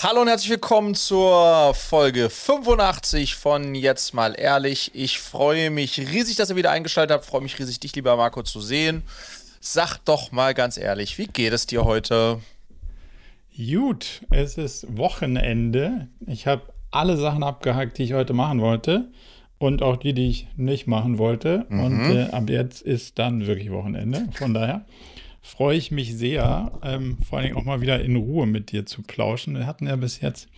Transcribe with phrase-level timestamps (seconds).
[0.00, 4.92] Hallo und herzlich willkommen zur Folge 85 von Jetzt mal ehrlich.
[4.94, 7.24] Ich freue mich riesig, dass ihr wieder eingeschaltet habt.
[7.24, 9.02] Freue mich riesig, dich, lieber Marco, zu sehen.
[9.58, 12.38] Sag doch mal ganz ehrlich, wie geht es dir heute?
[13.56, 16.06] Gut, es ist Wochenende.
[16.28, 16.62] Ich habe
[16.92, 19.08] alle Sachen abgehakt, die ich heute machen wollte.
[19.58, 21.66] Und auch die, die ich nicht machen wollte.
[21.70, 21.84] Mhm.
[21.84, 24.28] Und äh, ab jetzt ist dann wirklich Wochenende.
[24.34, 24.84] Von daher
[25.48, 28.86] freue ich mich sehr, ähm, vor allen Dingen auch mal wieder in Ruhe mit dir
[28.86, 29.56] zu plauschen.
[29.56, 30.48] Wir hatten ja bis jetzt,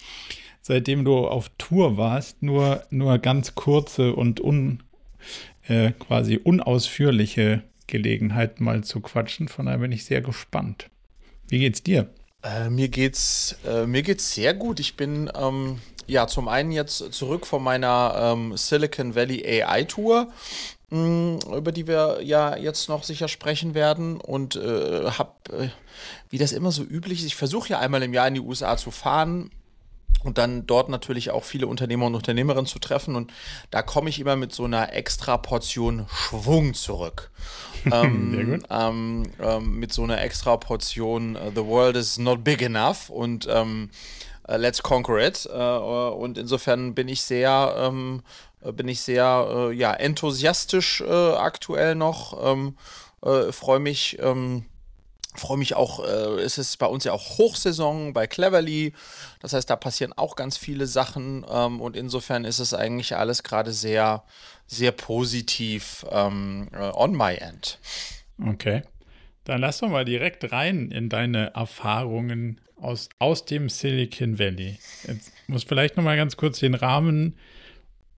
[0.61, 4.83] seitdem du auf Tour warst, nur, nur ganz kurze und un,
[5.69, 9.49] äh, quasi unausführliche Gelegenheiten mal zu quatschen.
[9.49, 10.91] Von daher bin ich sehr gespannt.
[11.49, 12.11] Wie geht's dir?
[12.43, 14.81] Äh, mir geht's äh, mir geht's sehr gut.
[14.81, 20.33] Ich bin ähm, ja zum einen jetzt zurück von meiner ähm, Silicon Valley AI Tour
[20.91, 25.69] über die wir ja jetzt noch sicher sprechen werden und äh, habe, äh,
[26.31, 28.77] wie das immer so üblich ist, ich versuche ja einmal im Jahr in die USA
[28.77, 29.51] zu fahren
[30.25, 33.33] und dann dort natürlich auch viele Unternehmer und Unternehmerinnen zu treffen und
[33.71, 37.31] da komme ich immer mit so einer extra Portion Schwung zurück.
[37.93, 43.09] ähm, ähm, ähm, mit so einer extra Portion uh, The World is not big enough
[43.09, 43.89] und ähm,
[44.47, 45.49] uh, Let's conquer it.
[45.51, 51.33] Uh, und insofern bin ich sehr ähm, äh, bin ich sehr äh, ja, enthusiastisch äh,
[51.33, 52.53] aktuell noch.
[52.53, 52.77] Ähm,
[53.23, 54.19] äh, Freue mich.
[54.21, 54.65] Ähm,
[55.37, 58.93] Freue mich auch, äh, es ist bei uns ja auch Hochsaison bei Cleverly.
[59.39, 63.45] Das heißt, da passieren auch ganz viele Sachen ähm, und insofern ist es eigentlich alles
[63.45, 64.25] gerade sehr,
[64.67, 67.79] sehr positiv ähm, äh, on my end.
[68.45, 68.83] Okay.
[69.45, 74.79] Dann lass doch mal direkt rein in deine Erfahrungen aus, aus dem Silicon Valley.
[75.07, 77.37] Jetzt muss vielleicht noch mal ganz kurz den Rahmen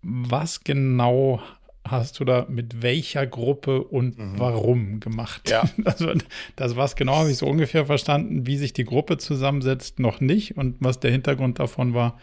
[0.02, 1.40] was genau
[1.84, 4.38] hast du da mit welcher Gruppe und mhm.
[4.38, 5.50] warum gemacht?
[5.50, 5.64] Ja.
[5.84, 6.12] Also,
[6.56, 10.56] das was genau habe ich so ungefähr verstanden, wie sich die Gruppe zusammensetzt, noch nicht
[10.56, 12.18] und was der Hintergrund davon war,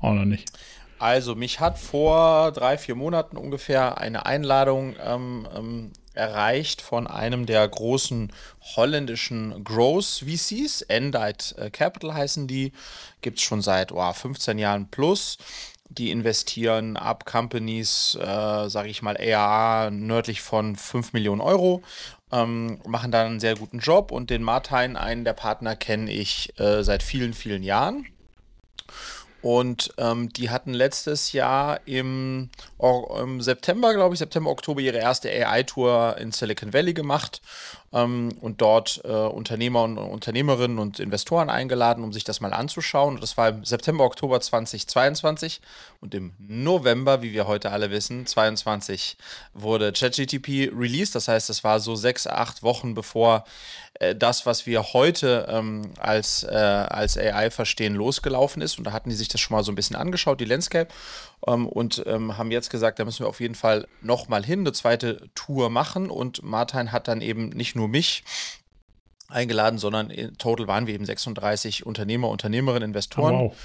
[0.00, 0.50] auch noch nicht.
[0.98, 7.44] Also, mich hat vor drei, vier Monaten ungefähr eine Einladung ähm, ähm, erreicht von einem
[7.44, 8.32] der großen
[8.76, 12.72] holländischen Growth VCs, Endite äh, Capital heißen die,
[13.20, 15.36] gibt es schon seit oh, 15 Jahren plus
[15.88, 21.82] die investieren ab Companies, äh, sage ich mal, EAA nördlich von 5 Millionen Euro,
[22.32, 26.58] ähm, machen da einen sehr guten Job und den Martin, einen der Partner, kenne ich
[26.58, 28.06] äh, seit vielen, vielen Jahren.
[29.42, 32.50] Und ähm, die hatten letztes Jahr im,
[33.20, 37.42] im September, glaube ich, September, Oktober ihre erste AI-Tour in Silicon Valley gemacht
[37.90, 43.20] und dort äh, Unternehmer und Unternehmerinnen und Investoren eingeladen, um sich das mal anzuschauen.
[43.20, 45.60] Das war im September, Oktober 2022
[46.00, 49.16] und im November, wie wir heute alle wissen, 2022
[49.54, 51.14] wurde ChatGTP released.
[51.14, 53.44] Das heißt, es war so sechs, acht Wochen bevor
[54.00, 58.78] äh, das, was wir heute ähm, als, äh, als AI verstehen, losgelaufen ist.
[58.78, 60.92] Und da hatten die sich das schon mal so ein bisschen angeschaut, die Landscape,
[61.46, 64.72] ähm, und ähm, haben jetzt gesagt, da müssen wir auf jeden Fall nochmal hin, eine
[64.72, 66.10] zweite Tour machen.
[66.10, 68.24] Und Martin hat dann eben nicht nur mich
[69.28, 73.34] eingeladen, sondern in total waren wir eben 36 Unternehmer, Unternehmerinnen, Investoren.
[73.34, 73.56] Oh, wow.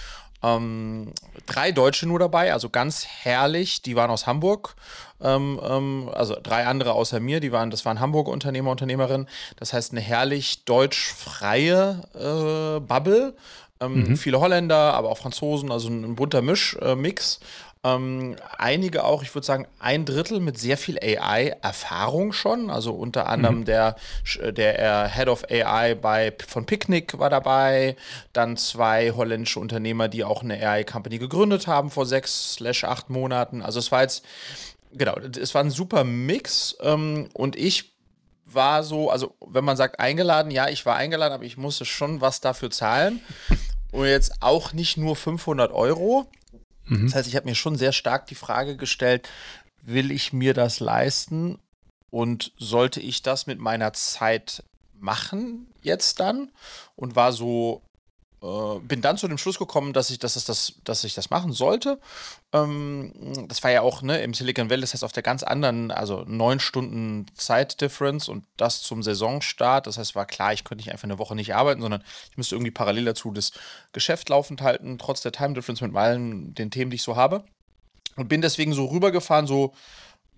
[0.44, 1.14] Ähm,
[1.46, 3.82] drei Deutsche nur dabei, also ganz herrlich.
[3.84, 4.76] Die waren aus Hamburg.
[5.22, 9.28] Ähm, ähm, also drei andere außer mir, die waren, das waren Hamburger Unternehmer, Unternehmerinnen.
[9.58, 13.36] Das heißt, eine herrlich deutsch-freie äh, Bubble.
[13.82, 14.18] Ähm, mhm.
[14.18, 17.40] Viele Holländer, aber auch Franzosen, also ein, bunter Mischmix.
[17.42, 17.46] Äh,
[17.84, 22.70] ähm, einige auch, ich würde sagen, ein Drittel mit sehr viel AI-Erfahrung schon.
[22.70, 23.66] Also unter anderem mhm.
[23.66, 23.96] der,
[24.52, 27.96] der Head of AI bei, von Picnic war dabei.
[28.34, 33.64] Dann zwei holländische Unternehmer, die auch eine AI-Company gegründet haben vor sechs, slash acht Monaten.
[33.64, 34.24] Also es war jetzt,
[34.94, 36.78] genau, es war ein super Mix.
[36.82, 37.92] Ähm, und ich
[38.46, 42.22] war so, also wenn man sagt eingeladen, ja, ich war eingeladen, aber ich musste schon
[42.22, 43.22] was dafür zahlen.
[43.92, 46.28] Und jetzt auch nicht nur 500 Euro.
[46.86, 47.06] Mhm.
[47.06, 49.28] Das heißt, ich habe mir schon sehr stark die Frage gestellt,
[49.82, 51.60] will ich mir das leisten
[52.10, 54.64] und sollte ich das mit meiner Zeit
[55.00, 56.52] machen jetzt dann?
[56.96, 57.82] Und war so,
[58.42, 61.30] äh, bin dann zu dem Schluss gekommen, dass ich, dass es das, dass ich das
[61.30, 62.00] machen sollte.
[62.54, 63.14] Ähm,
[63.48, 66.24] das war ja auch ne, im Silicon Valley, das heißt auf der ganz anderen, also
[66.26, 69.86] neun Stunden Zeitdifference und das zum Saisonstart.
[69.86, 72.56] Das heißt, war klar, ich könnte nicht einfach eine Woche nicht arbeiten, sondern ich müsste
[72.56, 73.52] irgendwie parallel dazu das
[73.92, 77.44] Geschäft laufend halten, trotz der Time Difference mit allen den Themen, die ich so habe.
[78.16, 79.74] Und bin deswegen so rübergefahren, so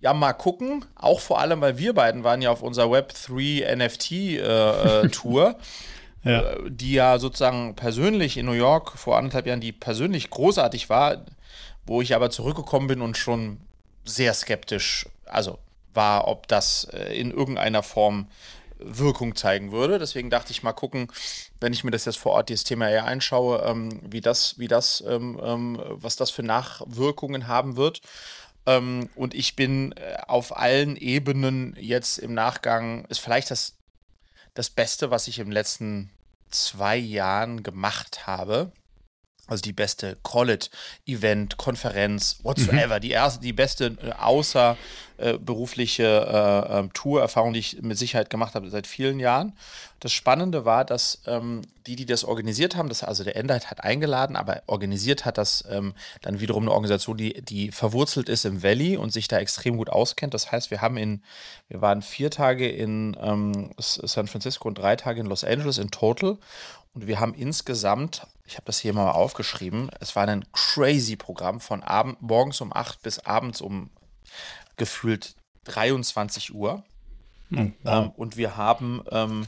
[0.00, 0.84] ja, mal gucken.
[0.94, 5.48] Auch vor allem, weil wir beiden waren ja auf unserer Web3 NFT-Tour.
[5.48, 5.54] Äh, äh
[6.24, 6.40] ja.
[6.40, 11.24] Äh, die ja sozusagen persönlich in New York vor anderthalb Jahren, die persönlich großartig war,
[11.86, 13.60] wo ich aber zurückgekommen bin und schon
[14.04, 15.58] sehr skeptisch, also
[15.92, 18.26] war, ob das äh, in irgendeiner Form
[18.78, 19.98] Wirkung zeigen würde.
[19.98, 21.08] Deswegen dachte ich mal gucken,
[21.60, 24.68] wenn ich mir das jetzt vor Ort dieses Thema eher einschaue, ähm, wie das, wie
[24.68, 28.00] das, ähm, ähm, was das für Nachwirkungen haben wird.
[28.66, 33.74] Ähm, und ich bin äh, auf allen Ebenen jetzt im Nachgang, ist vielleicht das,
[34.54, 36.10] das Beste, was ich im letzten
[36.50, 38.72] zwei Jahren gemacht habe.
[39.46, 42.96] Also die beste Call-It-Event, Konferenz, whatsoever.
[42.96, 43.00] Mhm.
[43.02, 48.70] Die erste, die beste äh, außerberufliche äh, äh, Tour-Erfahrung, die ich mit Sicherheit gemacht habe
[48.70, 49.52] seit vielen Jahren.
[50.00, 53.84] Das Spannende war, dass ähm, die, die das organisiert haben, das also der Endite hat
[53.84, 58.62] eingeladen, aber organisiert hat das ähm, dann wiederum eine Organisation, die, die verwurzelt ist im
[58.62, 60.32] Valley und sich da extrem gut auskennt.
[60.34, 61.22] Das heißt, wir haben in,
[61.68, 65.90] wir waren vier Tage in ähm, San Francisco und drei Tage in Los Angeles in
[65.90, 66.38] total.
[66.94, 71.60] Und wir haben insgesamt, ich habe das hier mal aufgeschrieben, es war ein crazy Programm
[71.60, 73.90] von Abend, morgens um 8 bis abends um
[74.76, 76.84] gefühlt 23 Uhr.
[77.50, 77.70] Wow.
[77.84, 79.46] ähm, und wir haben ähm,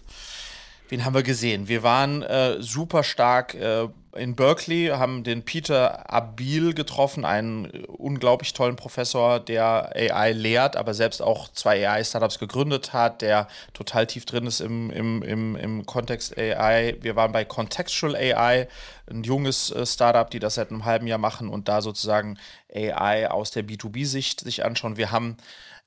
[0.89, 1.69] wen haben wir gesehen?
[1.69, 8.53] Wir waren äh, super stark äh, in Berkeley, haben den Peter Abil getroffen, einen unglaublich
[8.53, 14.25] tollen Professor, der AI lehrt, aber selbst auch zwei AI-Startups gegründet hat, der total tief
[14.25, 16.97] drin ist im, im, im, im Kontext AI.
[17.01, 18.69] Wir waren bei Contextual AI,
[19.11, 22.39] ein junges äh, Startup, die das seit einem halben Jahr machen und da sozusagen
[22.75, 24.97] AI aus der B2B-Sicht sich anschauen.
[24.97, 25.37] Wir haben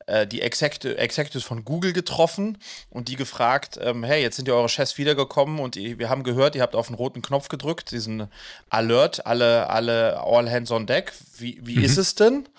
[0.09, 2.57] äh, die Executives von Google getroffen
[2.89, 6.23] und die gefragt, ähm, hey, jetzt sind ja eure Chefs wiedergekommen und ihr, wir haben
[6.23, 8.27] gehört, ihr habt auf den roten Knopf gedrückt, diesen
[8.69, 11.13] Alert, alle, alle All Hands on Deck.
[11.37, 11.83] Wie, wie mhm.
[11.83, 12.49] ist es denn?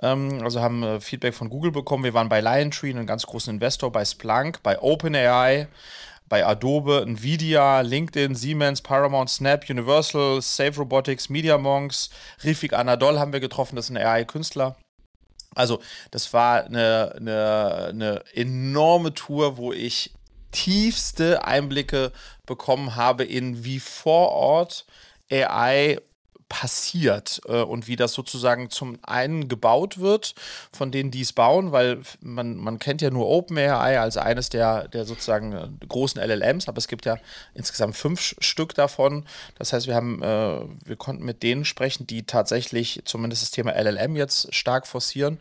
[0.00, 2.04] Ähm, also haben äh, Feedback von Google bekommen.
[2.04, 5.68] Wir waren bei Liontree, einem ganz großen Investor, bei Splunk, bei OpenAI
[6.28, 12.08] bei Adobe, Nvidia, LinkedIn, Siemens, Paramount, Snap, Universal, Save Robotics, Media Monks,
[12.44, 14.76] Rifik Anadol haben wir getroffen, das ist ein AI-Künstler.
[15.54, 15.80] Also,
[16.10, 20.12] das war eine, eine, eine enorme Tour, wo ich
[20.52, 22.12] tiefste Einblicke
[22.46, 24.86] bekommen habe in wie vor Ort
[25.30, 26.00] AI
[26.50, 30.34] passiert äh, und wie das sozusagen zum einen gebaut wird
[30.72, 34.88] von denen, die es bauen, weil man, man kennt ja nur OpenAI als eines der,
[34.88, 37.16] der sozusagen äh, großen LLMs, aber es gibt ja
[37.54, 39.24] insgesamt fünf Stück davon.
[39.58, 43.72] Das heißt, wir haben, äh, wir konnten mit denen sprechen, die tatsächlich zumindest das Thema
[43.80, 45.38] LLM jetzt stark forcieren.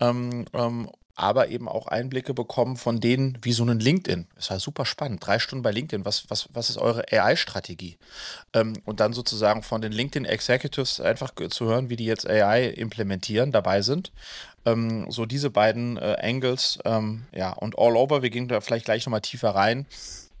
[0.00, 4.26] Ähm, ähm, aber eben auch Einblicke bekommen von denen wie so ein LinkedIn.
[4.36, 5.24] Es war super spannend.
[5.24, 6.04] Drei Stunden bei LinkedIn.
[6.04, 7.98] Was, was, was ist eure AI-Strategie?
[8.52, 12.66] Ähm, und dann sozusagen von den LinkedIn Executives einfach zu hören, wie die jetzt AI
[12.66, 14.12] implementieren, dabei sind.
[14.66, 18.86] Ähm, so diese beiden äh, Angles, ähm, ja, und all over, wir gehen da vielleicht
[18.86, 19.86] gleich nochmal tiefer rein,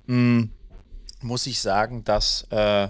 [0.06, 0.50] hm,
[1.20, 2.88] muss ich sagen, dass äh,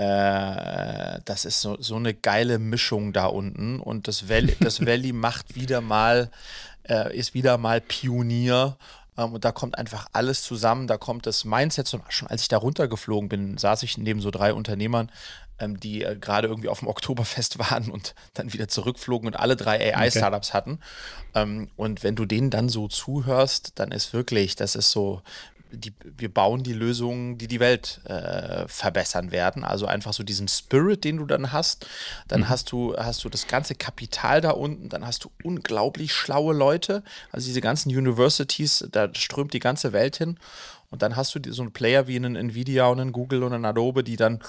[0.00, 5.12] äh, das ist so, so eine geile Mischung da unten und das Valley, das Valley
[5.12, 6.30] macht wieder mal
[6.88, 8.76] äh, ist wieder mal Pionier.
[9.16, 10.86] Ähm, und da kommt einfach alles zusammen.
[10.86, 11.88] Da kommt das Mindset.
[12.08, 15.10] Schon als ich da runtergeflogen bin, saß ich neben so drei Unternehmern,
[15.58, 19.56] ähm, die äh, gerade irgendwie auf dem Oktoberfest waren und dann wieder zurückflogen und alle
[19.56, 20.56] drei AI-Startups okay.
[20.56, 20.78] hatten.
[21.34, 25.22] Ähm, und wenn du denen dann so zuhörst, dann ist wirklich, das ist so
[25.72, 29.64] die, wir bauen die Lösungen, die die Welt äh, verbessern werden.
[29.64, 31.86] Also einfach so diesen Spirit, den du dann hast.
[32.28, 32.48] Dann mhm.
[32.48, 34.88] hast du hast du das ganze Kapital da unten.
[34.88, 37.02] Dann hast du unglaublich schlaue Leute.
[37.32, 40.38] Also diese ganzen Universities, da strömt die ganze Welt hin.
[40.90, 43.64] Und dann hast du so einen Player wie einen Nvidia und einen Google und einen
[43.64, 44.40] Adobe, die dann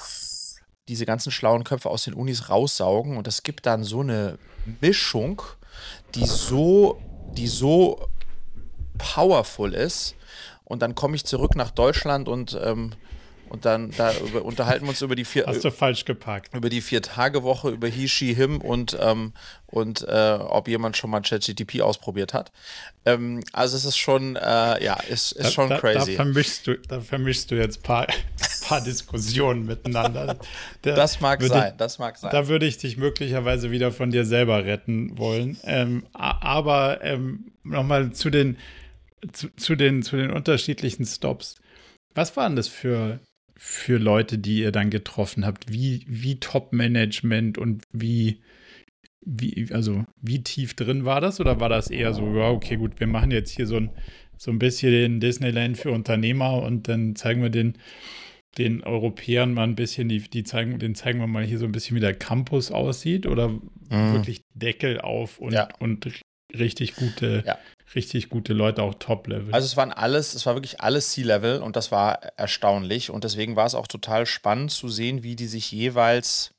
[0.87, 3.17] diese ganzen schlauen Köpfe aus den Unis raussaugen.
[3.17, 4.37] Und das gibt dann so eine
[4.81, 5.41] Mischung,
[6.15, 6.99] die so,
[7.33, 8.07] die so
[8.97, 10.15] powerful ist,
[10.71, 12.91] und dann komme ich zurück nach Deutschland und ähm,
[13.51, 15.43] und dann da über, unterhalten wir uns über die vier.
[15.45, 16.55] Hast du falsch geparkt.
[16.55, 19.33] Über die Vier-Tage-Woche, über He, She, Him und, ähm,
[19.65, 22.53] und äh, ob jemand schon mal ChatGTP ausprobiert hat.
[23.03, 26.15] Ähm, also es ist schon, äh, ja, ist, ist da, schon da, crazy.
[26.15, 28.07] Da vermischst du, da vermischst du jetzt ein paar,
[28.69, 30.37] paar Diskussionen miteinander.
[30.81, 32.31] Da das mag sein, das mag sein.
[32.31, 35.57] Da würde ich dich möglicherweise wieder von dir selber retten wollen.
[35.65, 38.55] Ähm, aber ähm, nochmal zu den
[39.31, 41.55] zu, zu, den, zu den unterschiedlichen Stops.
[42.13, 43.19] Was waren das für,
[43.55, 45.71] für Leute, die ihr dann getroffen habt?
[45.71, 48.41] Wie, wie Top-Management und wie,
[49.25, 51.39] wie, also wie tief drin war das?
[51.39, 53.91] Oder war das eher so, ja, okay, gut, wir machen jetzt hier so ein,
[54.37, 57.77] so ein bisschen den Disneyland für Unternehmer und dann zeigen wir den,
[58.57, 61.71] den Europäern mal ein bisschen, die, die zeigen, den zeigen wir mal hier so ein
[61.71, 63.61] bisschen, wie der Campus aussieht oder mhm.
[63.89, 65.69] wirklich Deckel auf und, ja.
[65.79, 66.09] und
[66.53, 67.57] richtig gute, ja
[67.95, 69.53] richtig gute Leute, auch Top-Level.
[69.53, 73.55] Also es waren alles, es war wirklich alles C-Level und das war erstaunlich und deswegen
[73.55, 76.53] war es auch total spannend zu sehen, wie die sich jeweils,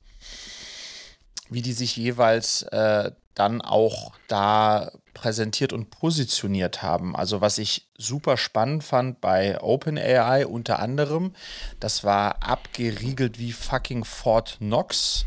[1.49, 7.15] wie die sich jeweils äh, dann auch da präsentiert und positioniert haben.
[7.15, 11.33] Also was ich super spannend fand bei OpenAI unter anderem,
[11.79, 15.25] das war abgeriegelt wie fucking Fort Knox.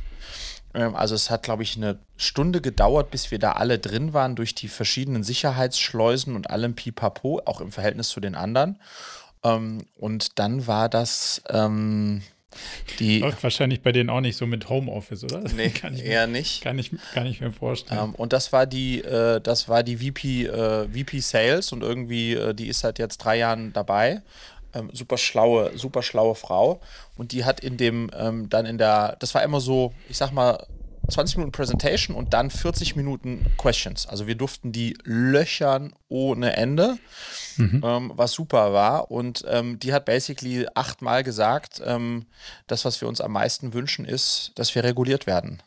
[0.76, 4.36] Ähm, also es hat, glaube ich, eine Stunde gedauert, bis wir da alle drin waren
[4.36, 8.78] durch die verschiedenen Sicherheitsschleusen und allem Pipapo, auch im Verhältnis zu den anderen.
[9.42, 12.22] Ähm, und dann war das ähm,
[12.98, 13.20] die.
[13.20, 15.40] Läuft wahrscheinlich bei denen auch nicht so mit Homeoffice, oder?
[15.54, 16.62] Nee, eher mir, nicht.
[16.62, 18.14] Kann ich, kann ich mir vorstellen.
[18.14, 22.54] Und das war die, äh, das war die VP, äh, VP Sales und irgendwie, äh,
[22.54, 24.22] die ist seit jetzt drei Jahren dabei.
[24.76, 26.80] Ähm, super schlaue, super schlaue Frau.
[27.16, 30.32] Und die hat in dem, ähm, dann in der, das war immer so, ich sag
[30.32, 30.66] mal,
[31.08, 34.06] 20 Minuten Presentation und dann 40 Minuten Questions.
[34.06, 36.98] Also wir durften die löchern ohne Ende,
[37.56, 37.82] mhm.
[37.84, 39.10] ähm, was super war.
[39.10, 42.26] Und ähm, die hat basically achtmal gesagt, ähm,
[42.66, 45.62] das, was wir uns am meisten wünschen, ist, dass wir reguliert werden.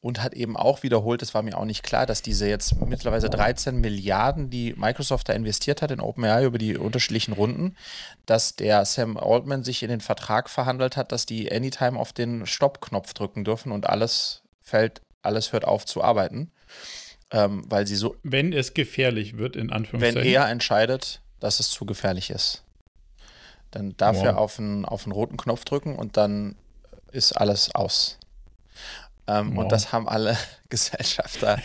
[0.00, 3.28] Und hat eben auch wiederholt, das war mir auch nicht klar, dass diese jetzt mittlerweile
[3.28, 7.76] 13 Milliarden, die Microsoft da investiert hat in OpenAI über die unterschiedlichen Runden,
[8.24, 12.46] dass der Sam Altman sich in den Vertrag verhandelt hat, dass die anytime auf den
[12.46, 16.52] Stopp-Knopf drücken dürfen und alles fällt, alles hört auf zu arbeiten.
[17.30, 18.16] Ähm, weil sie so.
[18.22, 20.22] Wenn es gefährlich wird, in Anführungszeichen.
[20.22, 22.62] Wenn er entscheidet, dass es zu gefährlich ist.
[23.70, 24.24] Dann darf wow.
[24.24, 26.56] er auf einen, auf einen roten Knopf drücken und dann
[27.12, 28.18] ist alles aus.
[29.28, 29.64] Ähm, wow.
[29.64, 30.36] Und das haben alle
[30.70, 31.60] Gesellschafter,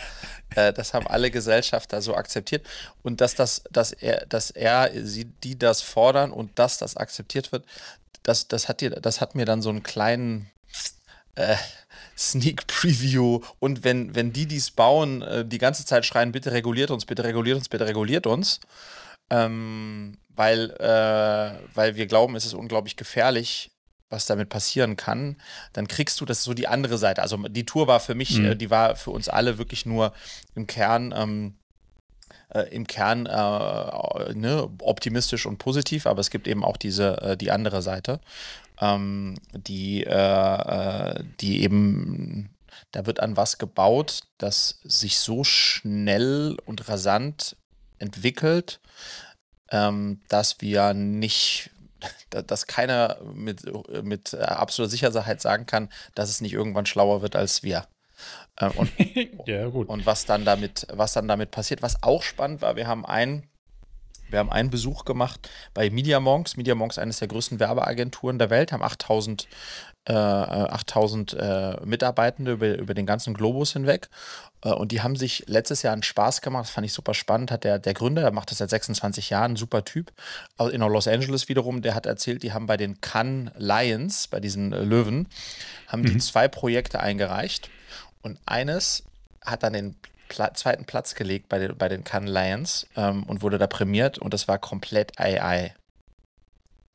[0.54, 2.66] äh, das haben alle Gesellschafter so akzeptiert.
[3.02, 7.50] Und dass das, dass er, dass er, sie, die das fordern und dass das akzeptiert
[7.50, 7.64] wird,
[8.22, 10.50] das, das hat dir, das hat mir dann so einen kleinen,
[11.34, 11.56] äh,
[12.16, 16.92] Sneak Preview und wenn, wenn die dies bauen, äh, die ganze Zeit schreien, bitte reguliert
[16.92, 18.60] uns, bitte reguliert uns, bitte reguliert uns,
[19.30, 23.72] ähm, weil, äh, weil wir glauben, es ist unglaublich gefährlich,
[24.14, 25.36] was damit passieren kann,
[25.72, 27.22] dann kriegst du das so die andere Seite.
[27.22, 28.46] Also die Tour war für mich, mhm.
[28.46, 30.12] äh, die war für uns alle wirklich nur
[30.54, 31.54] im Kern, ähm,
[32.48, 37.36] äh, im Kern äh, ne, optimistisch und positiv, aber es gibt eben auch diese, äh,
[37.36, 38.20] die andere Seite
[38.80, 42.50] ähm, die, äh, äh, die eben,
[42.92, 47.56] da wird an was gebaut, das sich so schnell und rasant
[47.98, 48.80] entwickelt,
[49.70, 51.70] ähm, dass wir nicht,
[52.30, 53.62] dass keiner mit,
[54.02, 57.86] mit absoluter Sicherheit sagen kann, dass es nicht irgendwann schlauer wird als wir.
[58.56, 58.90] Äh, und,
[59.46, 61.82] ja, und was dann damit, was dann damit passiert.
[61.82, 63.48] Was auch spannend war, wir haben einen
[64.30, 66.56] wir haben einen Besuch gemacht bei Media Monks.
[66.56, 69.46] Media Monks, eines der größten Werbeagenturen der Welt, haben 8000
[70.06, 74.08] äh, 8000 äh, Mitarbeitende über, über den ganzen Globus hinweg.
[74.62, 76.64] Äh, und die haben sich letztes Jahr einen Spaß gemacht.
[76.64, 77.50] Das fand ich super spannend.
[77.50, 80.12] Hat der, der Gründer, der macht das seit 26 Jahren, ein super Typ.
[80.58, 84.72] In Los Angeles wiederum, der hat erzählt, die haben bei den Cannes Lions, bei diesen
[84.72, 85.28] äh, Löwen,
[85.88, 86.06] haben mhm.
[86.06, 87.70] die zwei Projekte eingereicht.
[88.22, 89.04] Und eines
[89.44, 89.96] hat dann den
[90.28, 94.18] Pla zweiten Platz gelegt bei den, bei den Cannes Lions ähm, und wurde da prämiert
[94.18, 95.74] und das war komplett AI.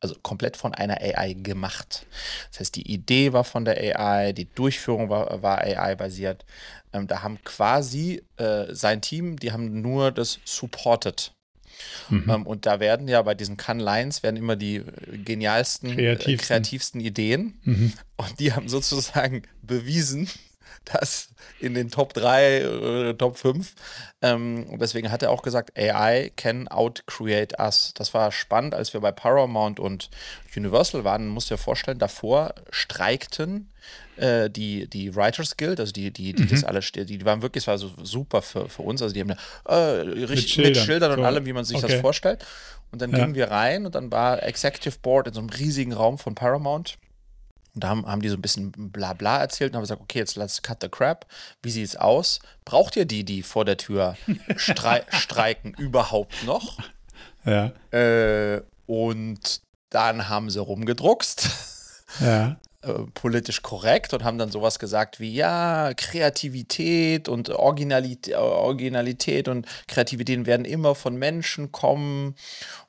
[0.01, 2.06] Also komplett von einer AI gemacht.
[2.51, 6.46] Das heißt, die Idee war von der AI, die Durchführung war, war AI-basiert.
[6.94, 11.34] Ähm, da haben quasi äh, sein Team, die haben nur das supported.
[12.10, 12.29] Mhm.
[12.29, 14.84] Ähm, und da werden ja bei diesen Cannes Lions werden immer die
[15.24, 17.60] genialsten, kreativsten, äh, kreativsten Ideen.
[17.63, 17.94] Mhm.
[18.18, 20.29] Und die haben sozusagen bewiesen,
[20.93, 21.29] das
[21.60, 23.74] in den Top 3, äh, Top 5.
[24.22, 27.93] Ähm, deswegen hat er auch gesagt, AI can out-create us.
[27.96, 30.10] Das war spannend, als wir bei Paramount und
[30.55, 31.25] Universal waren.
[31.25, 33.69] Man muss dir vorstellen, davor streikten
[34.17, 36.50] äh, die, die Writers Guild, also die, die, die mhm.
[36.50, 39.01] das alles, die, die waren wirklich, das war so super für, für uns.
[39.01, 41.25] Also die haben äh, richtig mit Schildern, mit Schildern und so.
[41.25, 41.88] allem, wie man sich okay.
[41.88, 42.46] das vorstellt.
[42.91, 43.19] Und dann ja.
[43.19, 46.98] gingen wir rein und dann war Executive Board in so einem riesigen Raum von Paramount.
[47.75, 50.35] Und da haben, haben die so ein bisschen Blabla erzählt und haben gesagt, okay, jetzt
[50.35, 51.25] let's cut the crap.
[51.61, 52.39] Wie sieht es aus?
[52.65, 54.17] Braucht ihr die, die vor der Tür
[54.55, 56.77] strei streiken, überhaupt noch?
[57.45, 57.71] Ja.
[57.91, 61.49] Äh, und dann haben sie rumgedruckst.
[62.19, 62.57] Ja.
[62.81, 69.67] Äh, politisch korrekt und haben dann sowas gesagt wie, ja, Kreativität und Originalität, Originalität und
[69.89, 72.35] Kreativität werden immer von Menschen kommen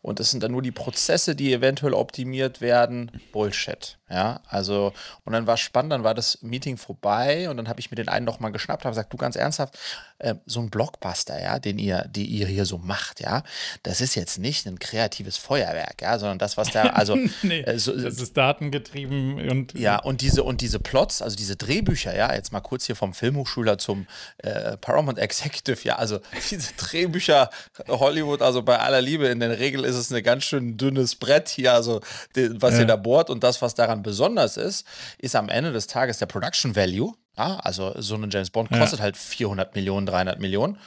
[0.01, 3.11] und es sind dann nur die Prozesse, die eventuell optimiert werden.
[3.33, 3.99] Bullshit.
[4.11, 4.93] Ja, also,
[5.25, 7.95] und dann war es spannend, dann war das Meeting vorbei und dann habe ich mir
[7.95, 9.79] den einen nochmal geschnappt, habe gesagt, du ganz ernsthaft,
[10.19, 13.45] äh, so ein Blockbuster, ja, den ihr, die ihr hier so macht, ja,
[13.85, 17.79] das ist jetzt nicht ein kreatives Feuerwerk, ja, sondern das, was da, also nee, äh,
[17.79, 22.35] so, das ist datengetrieben und ja, und diese und diese Plots, also diese Drehbücher, ja,
[22.35, 26.19] jetzt mal kurz hier vom Filmhochschüler zum äh, Paramount Executive, ja, also
[26.51, 27.49] diese Drehbücher
[27.87, 31.49] Hollywood, also bei aller Liebe, in der Regel ist es ein ganz schön dünnes Brett
[31.49, 32.01] hier, also
[32.35, 32.81] was ja.
[32.81, 34.87] ihr da bohrt und das, was daran besonders ist,
[35.19, 37.15] ist am Ende des Tages der Production Value.
[37.37, 39.05] Ja, also so ein James Bond kostet ja.
[39.05, 40.79] halt 400 Millionen, 300 Millionen.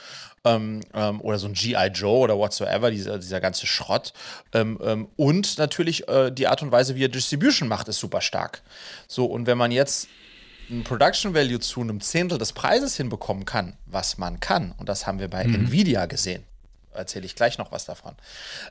[0.46, 1.86] Ähm, ähm, oder so ein G.I.
[1.88, 4.12] Joe oder whatsoever, dieser, dieser ganze Schrott.
[4.52, 8.20] Ähm, ähm, und natürlich äh, die Art und Weise, wie er Distribution macht, ist super
[8.20, 8.62] stark.
[9.08, 10.08] So, und wenn man jetzt
[10.70, 15.06] ein Production Value zu einem Zehntel des Preises hinbekommen kann, was man kann, und das
[15.06, 15.54] haben wir bei mhm.
[15.54, 16.44] Nvidia gesehen,
[16.94, 18.14] erzähle ich gleich noch was davon,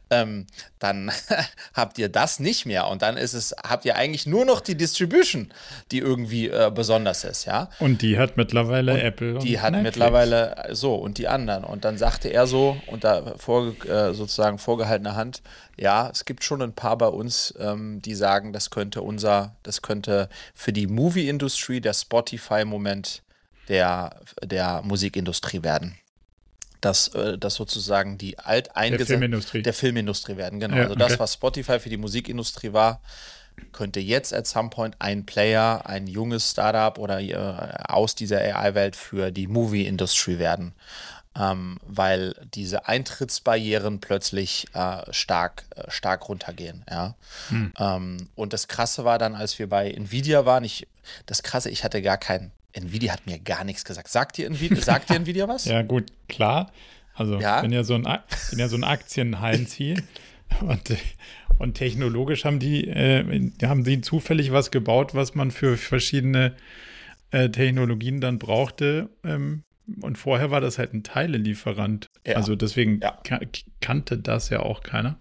[0.09, 0.47] ähm,
[0.79, 1.11] dann
[1.73, 4.75] habt ihr das nicht mehr und dann ist es, habt ihr eigentlich nur noch die
[4.75, 5.51] Distribution,
[5.91, 7.69] die irgendwie äh, besonders ist, ja.
[7.79, 9.39] Und die hat mittlerweile und Apple.
[9.39, 9.95] Die hat Netflix.
[9.95, 11.63] mittlerweile äh, so und die anderen.
[11.63, 15.41] Und dann sagte er so, unter vor, äh, sozusagen vorgehaltener Hand,
[15.77, 19.81] ja, es gibt schon ein paar bei uns, ähm, die sagen, das könnte unser, das
[19.81, 23.23] könnte für die Movie-Industrie der Spotify-Moment
[23.69, 25.95] der, der Musikindustrie werden
[26.83, 29.61] dass äh, das sozusagen die alteingesetzte der Filmindustrie.
[29.61, 30.59] der Filmindustrie werden.
[30.59, 30.75] Genau.
[30.75, 31.19] Ja, also das, okay.
[31.19, 33.01] was Spotify für die Musikindustrie war,
[33.71, 38.95] könnte jetzt at some point ein Player, ein junges Startup oder äh, aus dieser AI-Welt
[38.95, 40.73] für die Movie-Industrie werden.
[41.35, 46.85] Ähm, weil diese Eintrittsbarrieren plötzlich äh, stark, äh, stark runtergehen.
[46.87, 47.15] Ja?
[47.49, 47.73] Hm.
[47.79, 50.87] Ähm, und das Krasse war dann, als wir bei Nvidia waren, ich,
[51.25, 54.09] das Krasse, ich hatte gar keinen Nvidia hat mir gar nichts gesagt.
[54.09, 55.65] Sagt dir Nvidia, sagt dir Nvidia was?
[55.65, 56.71] ja, gut, klar.
[57.15, 57.61] Also, ja?
[57.61, 60.01] wenn ja so ein, wenn ja so ein Aktienheinz hier
[60.61, 60.95] und,
[61.59, 66.55] und technologisch haben die, äh, haben sie zufällig was gebaut, was man für verschiedene
[67.31, 69.09] äh, Technologien dann brauchte.
[69.23, 69.63] Ähm,
[70.01, 72.07] und vorher war das halt ein Teilelieferant.
[72.25, 72.37] Ja.
[72.37, 73.19] Also deswegen ja.
[73.81, 75.17] kannte das ja auch keiner.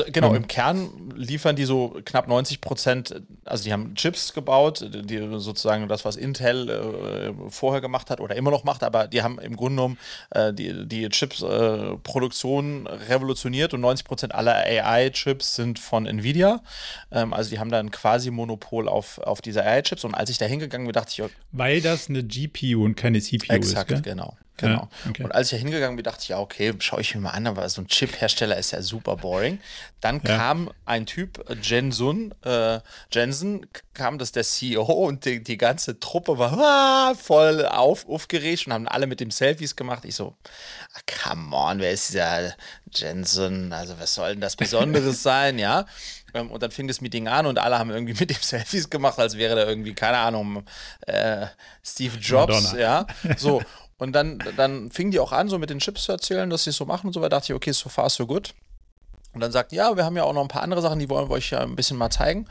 [0.00, 4.34] Also genau, um, im Kern liefern die so knapp 90 Prozent, also die haben Chips
[4.34, 9.08] gebaut, die sozusagen das, was Intel äh, vorher gemacht hat oder immer noch macht, aber
[9.08, 9.98] die haben im Grunde genommen
[10.30, 16.60] äh, die, die Chips-Produktion äh, revolutioniert und 90 Prozent aller AI-Chips sind von Nvidia.
[17.10, 20.44] Ähm, also die haben dann quasi Monopol auf, auf diese AI-Chips und als ich da
[20.44, 23.98] hingegangen bin, dachte ich, weil das eine GPU und keine CPU exakt, ist.
[23.98, 24.36] Exakt, genau.
[24.56, 24.88] Genau.
[25.04, 25.24] Ja, okay.
[25.24, 27.46] Und als ich da hingegangen bin, dachte ich, ja, okay, schaue ich mir mal an,
[27.46, 29.58] aber so ein Chip-Hersteller ist ja super boring.
[30.00, 30.36] Dann ja.
[30.36, 36.38] kam ein Typ, Jensen, äh, Jensen, kam das der CEO und die, die ganze Truppe
[36.38, 40.04] war ah, voll auf, aufgeregt und haben alle mit dem Selfies gemacht.
[40.04, 40.36] Ich so,
[40.94, 42.54] ah, come on, wer ist dieser
[42.94, 43.72] Jensen?
[43.72, 45.84] Also, was soll denn das Besonderes sein, ja?
[46.34, 49.18] Ähm, und dann fing das Meeting an und alle haben irgendwie mit dem Selfies gemacht,
[49.18, 50.64] als wäre da irgendwie, keine Ahnung,
[51.06, 51.46] äh,
[51.84, 52.80] Steve Jobs, Madonna.
[52.80, 53.06] ja.
[53.36, 53.62] So.
[53.98, 56.70] Und dann, dann fingen die auch an, so mit den Chips zu erzählen, dass sie
[56.70, 57.30] es so machen und so weiter.
[57.30, 58.54] dachte ich, okay, so far, so good.
[59.32, 61.28] Und dann sagten, ja, wir haben ja auch noch ein paar andere Sachen, die wollen
[61.28, 62.46] wir euch ja ein bisschen mal zeigen.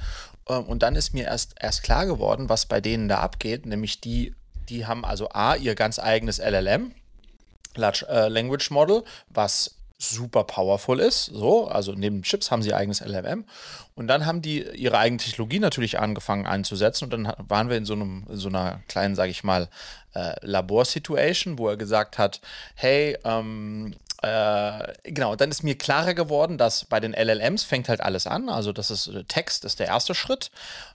[0.48, 4.02] Ähm, und dann ist mir erst, erst klar geworden, was bei denen da abgeht, nämlich
[4.02, 4.36] die,
[4.70, 6.94] die haben also A, ihr ganz eigenes LLM,
[7.76, 11.26] Large äh, Language Model, was super powerful ist.
[11.26, 13.46] So, also neben Chips haben sie ihr eigenes LLM.
[13.96, 17.06] Und dann haben die ihre eigene Technologie natürlich angefangen einzusetzen.
[17.06, 19.70] Und dann waren wir in so, einem, in so einer kleinen, sage ich mal,
[20.16, 22.42] äh, Laborsituation, wo er gesagt hat,
[22.76, 23.94] hey, ähm,
[24.26, 28.50] äh, genau, dann ist mir klarer geworden, dass bei den LLMs fängt halt alles an.
[28.50, 30.50] Also das ist äh, Text ist der erste Schritt.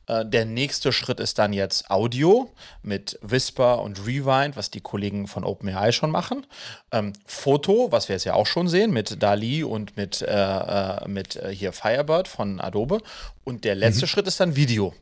[0.06, 2.50] Äh, der nächste Schritt ist dann jetzt Audio
[2.83, 6.44] mit Whisper und Rewind, was die Kollegen von OpenAI schon machen.
[6.90, 11.06] Ähm, Foto, was wir jetzt ja auch schon sehen mit DALI und mit, äh, äh
[11.06, 13.00] mit hier Firebird von Adobe.
[13.44, 14.09] Und der letzte mhm.
[14.09, 14.92] Schritt ist dann Video.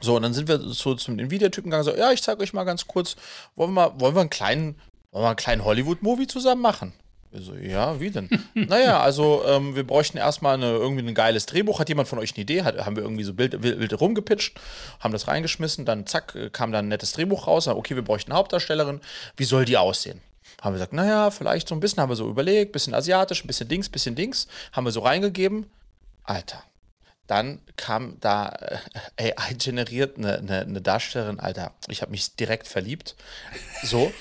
[0.00, 2.64] So, und dann sind wir so zum Nvidia-Typen gegangen, so, ja, ich zeige euch mal
[2.64, 3.16] ganz kurz,
[3.56, 4.76] wollen wir, mal, wollen wir einen kleinen,
[5.10, 6.92] wollen wir einen kleinen Hollywood-Movie zusammen machen?
[7.30, 8.28] Wir so, ja, wie denn?
[8.54, 11.78] naja, also ähm, wir bräuchten erstmal eine, irgendwie ein geiles Drehbuch.
[11.78, 12.62] Hat jemand von euch eine Idee?
[12.62, 14.58] Hat, haben wir irgendwie so Bild, wild rumgepitcht,
[14.98, 17.68] haben das reingeschmissen, dann zack, kam dann ein nettes Drehbuch raus.
[17.68, 19.00] Okay, wir bräuchten eine Hauptdarstellerin.
[19.36, 20.20] Wie soll die aussehen?
[20.60, 23.46] Haben wir gesagt, naja, vielleicht so ein bisschen, haben wir so überlegt, bisschen asiatisch, ein
[23.46, 25.66] bisschen Dings, bisschen Dings, haben wir so reingegeben.
[26.24, 26.62] Alter,
[27.30, 28.52] dann kam da
[29.16, 33.14] äh, AI generiert eine, eine, eine, Darstellerin, Alter, ich habe mich direkt verliebt.
[33.84, 34.12] So,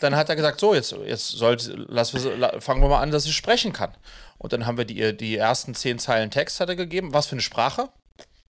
[0.00, 3.36] dann hat er gesagt, so, jetzt, jetzt sollte, lass, fangen wir mal an, dass ich
[3.36, 3.94] sprechen kann.
[4.38, 7.12] Und dann haben wir die, die ersten zehn Zeilen Text hat er gegeben.
[7.12, 7.90] Was für eine Sprache?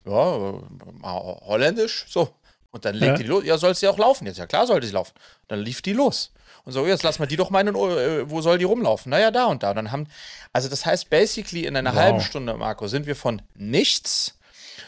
[0.06, 0.62] Ja, äh,
[1.02, 2.36] Holländisch, so.
[2.70, 3.18] Und dann legt ja.
[3.18, 3.44] die los.
[3.46, 4.38] Ja, soll sie auch laufen jetzt?
[4.38, 5.14] Ja, klar sollte sie laufen.
[5.48, 6.32] Dann lief die los
[6.66, 9.10] und so, jetzt lass mal die doch meinen, äh, wo soll die rumlaufen?
[9.10, 9.72] Naja, da und da.
[9.72, 10.08] Und dann haben,
[10.54, 12.00] also das heißt, basically in einer wow.
[12.00, 14.40] halben Stunde, Marco, sind wir von nichts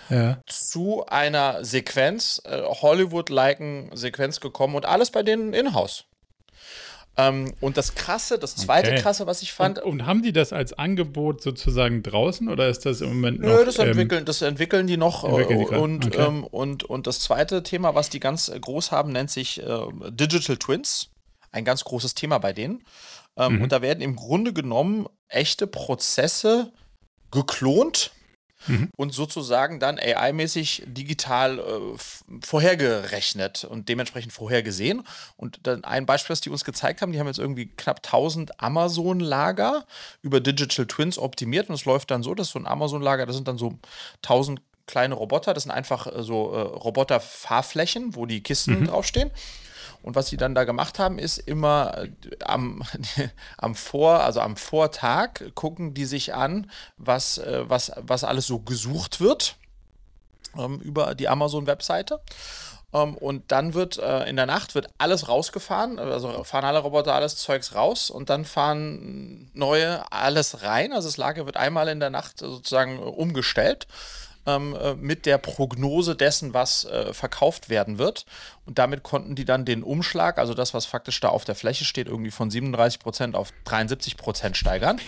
[0.10, 0.40] ja.
[0.48, 6.06] zu einer Sequenz, äh, Hollywood-liken Sequenz gekommen und alles bei denen in-house.
[7.18, 9.02] Ähm, und das Krasse, das zweite okay.
[9.02, 9.80] Krasse, was ich fand.
[9.80, 13.50] Und, und, haben die das als Angebot sozusagen draußen oder ist das im Moment noch?
[13.50, 15.24] Nö, das ähm, entwickeln, ähm, das entwickeln die noch.
[15.24, 16.26] Entwickeln die und, okay.
[16.26, 20.58] ähm, und, und das zweite Thema, was die ganz groß haben, nennt sich äh, Digital
[20.58, 21.10] Twins
[21.56, 22.84] ein ganz großes Thema bei denen.
[23.38, 23.62] Ähm, mhm.
[23.64, 26.72] Und da werden im Grunde genommen echte Prozesse
[27.32, 28.12] geklont
[28.68, 28.90] mhm.
[28.96, 35.04] und sozusagen dann AI-mäßig digital äh, vorhergerechnet und dementsprechend vorhergesehen.
[35.38, 38.62] Und dann ein Beispiel, was die uns gezeigt haben, die haben jetzt irgendwie knapp 1000
[38.62, 39.86] Amazon-Lager
[40.22, 43.48] über Digital Twins optimiert und es läuft dann so, dass so ein Amazon-Lager, das sind
[43.48, 43.78] dann so
[44.24, 48.88] 1000 kleine Roboter, das sind einfach äh, so äh, Roboter-Fahrflächen, wo die Kisten mhm.
[48.88, 49.32] draufstehen.
[50.06, 52.12] Und was sie dann da gemacht haben, ist immer äh,
[52.46, 52.84] am,
[53.58, 58.60] am Vor, also am Vortag gucken die sich an, was, äh, was, was alles so
[58.60, 59.56] gesucht wird
[60.56, 62.22] ähm, über die Amazon-Webseite.
[62.92, 66.80] Um, ähm, und dann wird äh, in der Nacht wird alles rausgefahren, also fahren alle
[66.80, 70.94] Roboter alles Zeugs raus und dann fahren neue alles rein.
[70.94, 73.88] Also das Lager wird einmal in der Nacht sozusagen umgestellt
[74.46, 78.26] ähm, äh, mit der Prognose dessen, was äh, verkauft werden wird.
[78.66, 81.86] Und damit konnten die dann den Umschlag, also das, was faktisch da auf der Fläche
[81.86, 85.00] steht, irgendwie von 37 Prozent auf 73 Prozent steigern.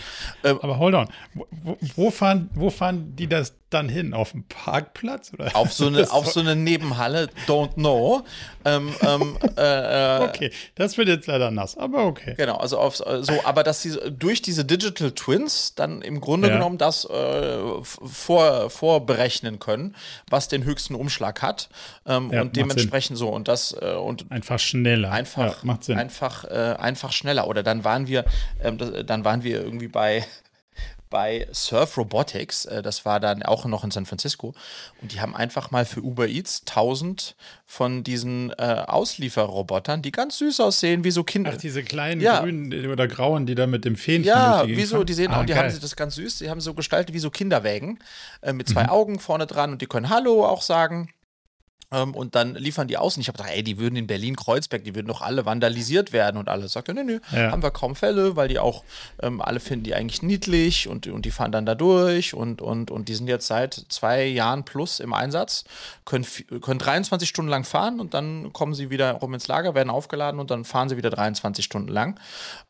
[0.44, 4.14] Ähm, Aber hold on, wo, wo, fahren, wo fahren die das dann hin?
[4.14, 5.32] Auf dem Parkplatz?
[5.34, 5.54] Oder?
[5.54, 8.24] Auf, so eine, auf so eine Nebenhalle, don't know.
[8.64, 12.34] Ähm, ähm, äh, okay, das wird jetzt leider nass, aber okay.
[12.36, 13.06] Genau, also auf, so,
[13.44, 16.54] aber dass sie durch diese Digital Twins dann im Grunde ja.
[16.54, 19.96] genommen das äh, vor, vorberechnen können,
[20.30, 21.68] was den höchsten Umschlag hat
[22.06, 23.28] ähm, ja, und dementsprechend so.
[23.28, 25.10] Und das äh, und einfach schneller.
[25.10, 25.98] Einfach, ja, macht Sinn.
[25.98, 27.48] Einfach, äh, einfach schneller.
[27.48, 28.24] Oder dann waren wir,
[28.62, 30.24] ähm, das, dann waren wir irgendwie bei
[31.10, 34.54] bei Surf Robotics, äh, das war dann auch noch in San Francisco,
[35.00, 40.38] und die haben einfach mal für Uber Eats 1000 von diesen äh, Auslieferrobotern, die ganz
[40.38, 41.52] süß aussehen, wie so Kinder.
[41.54, 42.40] Ach, diese kleinen ja.
[42.40, 45.46] grünen oder grauen, die da mit dem Fähnchen Ja, wie so, die sehen ah, auch,
[45.46, 45.70] die geil.
[45.70, 47.98] haben das ganz süß, die haben so gestaltet wie so Kinderwägen
[48.42, 48.90] äh, mit zwei mhm.
[48.90, 51.08] Augen vorne dran und die können Hallo auch sagen.
[51.90, 53.16] Ähm, und dann liefern die aus.
[53.16, 56.36] Und ich habe gedacht, ey, die würden in Berlin-Kreuzberg, die würden doch alle vandalisiert werden.
[56.36, 57.50] Und alle sagten, nö, nö, ja.
[57.50, 58.84] haben wir kaum Fälle, weil die auch,
[59.22, 62.34] ähm, alle finden die eigentlich niedlich und, und die fahren dann da durch.
[62.34, 65.64] Und, und, und die sind jetzt seit zwei Jahren plus im Einsatz,
[66.04, 66.26] können,
[66.60, 70.40] können 23 Stunden lang fahren und dann kommen sie wieder rum ins Lager, werden aufgeladen
[70.40, 72.20] und dann fahren sie wieder 23 Stunden lang.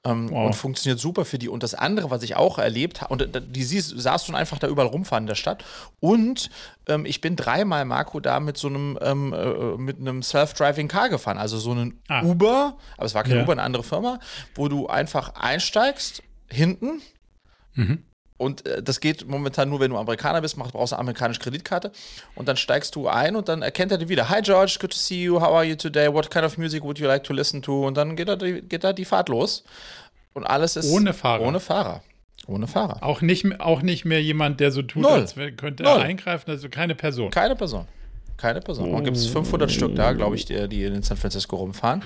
[0.04, 0.46] Ähm, wow.
[0.46, 1.48] Und funktioniert super für die.
[1.48, 4.58] Und das andere, was ich auch erlebt habe, und äh, die siehst, saß du einfach
[4.58, 5.64] da überall rumfahren in der Stadt.
[5.98, 6.50] Und
[6.86, 11.08] ähm, ich bin dreimal, Marco, da mit so einem ähm, äh, mit einem Self-Driving Car
[11.08, 11.38] gefahren.
[11.38, 12.22] Also so ein ah.
[12.22, 13.42] Uber, aber es war kein ja.
[13.42, 14.18] Uber, eine andere Firma,
[14.54, 17.02] wo du einfach einsteigst, hinten.
[17.74, 18.04] Mhm.
[18.38, 21.92] Und äh, das geht momentan nur, wenn du Amerikaner bist, brauchst eine amerikanische Kreditkarte.
[22.34, 24.28] Und dann steigst du ein und dann erkennt er dich wieder.
[24.28, 25.40] Hi George, good to see you.
[25.40, 26.12] How are you today?
[26.12, 27.86] What kind of music would you like to listen to?
[27.86, 29.64] Und dann geht da die, geht da die Fahrt los.
[30.34, 31.42] Und alles ist ohne Fahrer.
[31.42, 32.02] Ohne Fahrer.
[32.46, 33.02] Ohne Fahrer.
[33.02, 35.12] Auch nicht, auch nicht mehr jemand, der so tut, Null.
[35.12, 37.30] als könnte er eingreifen, also keine Person.
[37.30, 37.86] Keine Person.
[38.38, 38.94] Keine Person.
[38.94, 39.02] Oh.
[39.02, 42.02] gibt es 500 Stück da, glaube ich, die, die in San Francisco rumfahren.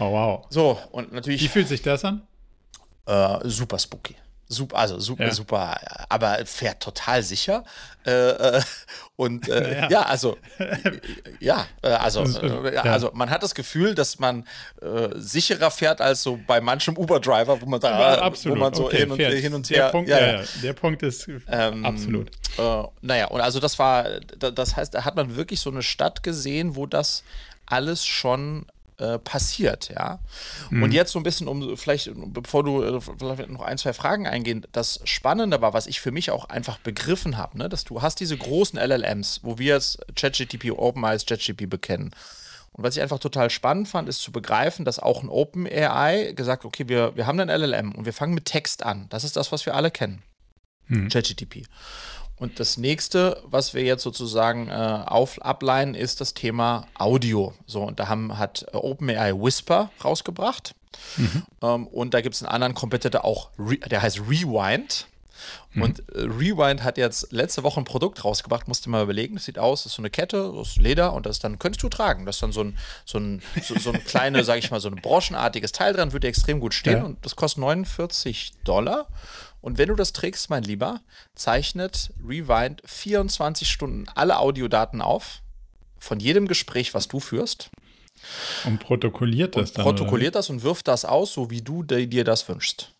[0.00, 0.46] Oh, wow.
[0.50, 1.42] So, und natürlich.
[1.42, 2.22] Wie fühlt sich das an?
[3.06, 4.16] Äh, super spooky.
[4.52, 5.32] Super, also super, ja.
[5.32, 7.62] super, aber fährt total sicher.
[8.04, 8.60] Äh, äh
[9.14, 9.90] und äh, ja.
[9.90, 10.02] ja.
[10.02, 10.38] also
[11.38, 14.44] ja, äh, also, äh, also man hat das Gefühl, dass man
[14.82, 18.98] äh, sicherer fährt als so bei manchem Uber-Driver, wo man da, wo man so okay,
[18.98, 19.84] hin, und, hin und her.
[19.84, 22.30] Der Punkt, ja, der Punkt ist ähm, absolut.
[23.02, 26.74] naja, und also das war, das heißt, da hat man wirklich so eine Stadt gesehen,
[26.74, 27.22] wo das
[27.66, 28.66] alles schon
[29.00, 30.20] äh, passiert, ja.
[30.70, 30.82] Mhm.
[30.82, 34.26] Und jetzt so ein bisschen, um vielleicht, bevor du äh, vielleicht noch ein, zwei Fragen
[34.26, 38.02] eingehen, das Spannende war, was ich für mich auch einfach begriffen habe, ne, dass du
[38.02, 42.10] hast diese großen LLMs, wo wir jetzt ChatGTP, OpenEye, ChatGPT bekennen.
[42.72, 46.64] Und was ich einfach total spannend fand, ist zu begreifen, dass auch ein OpenAI gesagt,
[46.64, 49.06] okay, wir, wir haben einen LLM und wir fangen mit Text an.
[49.08, 50.22] Das ist das, was wir alle kennen.
[50.86, 51.08] Hm.
[52.40, 57.52] Und das nächste, was wir jetzt sozusagen äh, auf, ableinen, ist das Thema Audio.
[57.66, 60.74] So, und da haben, hat OpenAI Whisper rausgebracht.
[61.18, 61.42] Mhm.
[61.62, 65.06] Ähm, und da gibt es einen anderen Competitor auch, der heißt Rewind.
[65.74, 65.82] Mhm.
[65.82, 69.34] Und äh, Rewind hat jetzt letzte Woche ein Produkt rausgebracht, musst du mal überlegen.
[69.34, 71.90] Das sieht aus, das ist so eine Kette aus Leder und das dann könntest du
[71.90, 72.24] tragen.
[72.24, 74.88] Das ist dann so ein, so ein, so, so ein kleine, sag ich mal, so
[74.88, 77.04] ein broschenartiges Teil dran, würde extrem gut stehen ja.
[77.04, 79.08] und das kostet 49 Dollar.
[79.60, 81.00] Und wenn du das trägst, mein Lieber,
[81.34, 85.42] zeichnet Rewind 24 Stunden alle Audiodaten auf
[85.98, 87.70] von jedem Gespräch, was du führst.
[88.64, 89.84] Und protokolliert das und dann.
[89.84, 92.94] Protokolliert das und wirft das aus, so wie du dir das wünschst.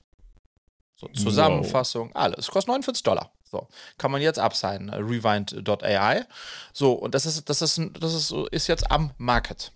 [0.97, 2.17] So, Zusammenfassung, wow.
[2.17, 2.49] alles.
[2.49, 3.33] Kostet 49 Dollar.
[3.51, 3.67] So,
[3.99, 6.25] kann man jetzt abseilen, rewind.ai.
[6.73, 9.73] So, und das ist, das ist, das ist, ist jetzt am Market.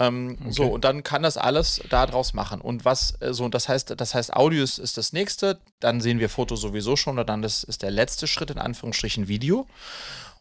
[0.00, 0.52] Ähm, okay.
[0.52, 2.62] So, und dann kann das alles daraus machen.
[2.62, 6.18] Und was, äh, so, das heißt, das heißt, Audio ist, ist das nächste, dann sehen
[6.18, 9.68] wir Foto sowieso schon, und dann ist, ist der letzte Schritt in Anführungsstrichen Video.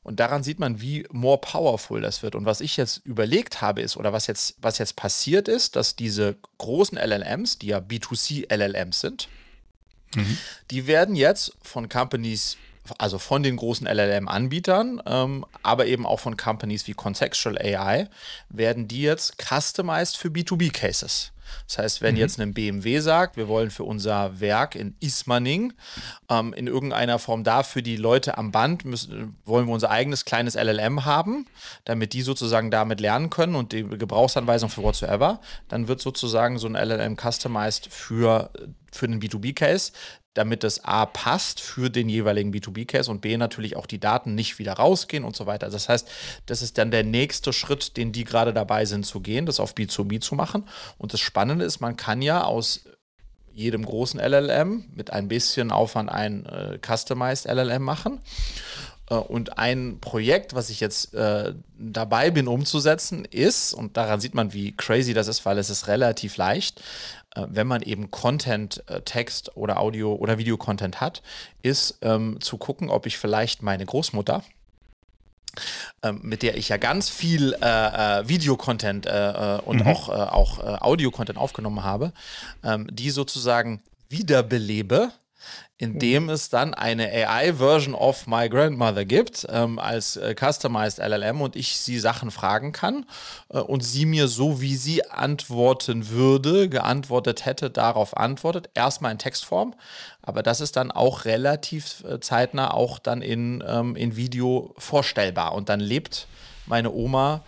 [0.01, 2.35] Und daran sieht man, wie more powerful das wird.
[2.35, 5.97] Und was ich jetzt überlegt habe, ist, oder was jetzt, was jetzt passiert ist, dass
[5.97, 9.27] diese großen LLMs, die ja B2C LLMs sind,
[10.15, 10.37] mhm.
[10.71, 12.55] die werden jetzt von Companies
[12.97, 18.09] also von den großen LLM-Anbietern, ähm, aber eben auch von Companies wie Contextual AI,
[18.49, 21.31] werden die jetzt customized für B2B-Cases.
[21.67, 22.21] Das heißt, wenn mhm.
[22.21, 25.73] jetzt ein BMW sagt, wir wollen für unser Werk in Ismaning
[26.29, 30.25] ähm, in irgendeiner Form da für die Leute am Band, müssen, wollen wir unser eigenes
[30.25, 31.45] kleines LLM haben,
[31.85, 36.67] damit die sozusagen damit lernen können und die Gebrauchsanweisung für whatsoever, dann wird sozusagen so
[36.67, 38.51] ein LLM customized für,
[38.91, 39.91] für den B2B-Case
[40.33, 44.59] damit das A passt für den jeweiligen B2B-Case und B natürlich auch die Daten nicht
[44.59, 45.69] wieder rausgehen und so weiter.
[45.69, 46.07] Das heißt,
[46.45, 49.73] das ist dann der nächste Schritt, den die gerade dabei sind zu gehen, das auf
[49.73, 50.65] B2B zu machen.
[50.97, 52.85] Und das Spannende ist, man kann ja aus
[53.53, 58.21] jedem großen LLM mit ein bisschen Aufwand ein äh, Customized LLM machen.
[59.09, 64.35] Äh, und ein Projekt, was ich jetzt äh, dabei bin umzusetzen, ist, und daran sieht
[64.35, 66.81] man, wie crazy das ist, weil es ist relativ leicht,
[67.49, 71.21] wenn man eben Content, äh, Text oder Audio oder Video-Content hat,
[71.61, 74.43] ist ähm, zu gucken, ob ich vielleicht meine Großmutter,
[76.03, 79.87] ähm, mit der ich ja ganz viel äh, äh, Videocontent äh, äh, und mhm.
[79.87, 82.13] auch, auch Audio-Content aufgenommen habe,
[82.63, 85.11] ähm, die sozusagen wiederbelebe
[85.81, 86.29] in mhm.
[86.29, 91.77] es dann eine AI-Version of My Grandmother gibt, ähm, als äh, Customized LLM und ich
[91.77, 93.05] sie Sachen fragen kann
[93.47, 98.69] äh, und sie mir so, wie sie antworten würde, geantwortet hätte, darauf antwortet.
[98.73, 99.73] Erstmal in Textform,
[100.21, 105.53] aber das ist dann auch relativ äh, zeitnah auch dann in, ähm, in Video vorstellbar
[105.53, 106.27] und dann lebt
[106.65, 107.41] meine Oma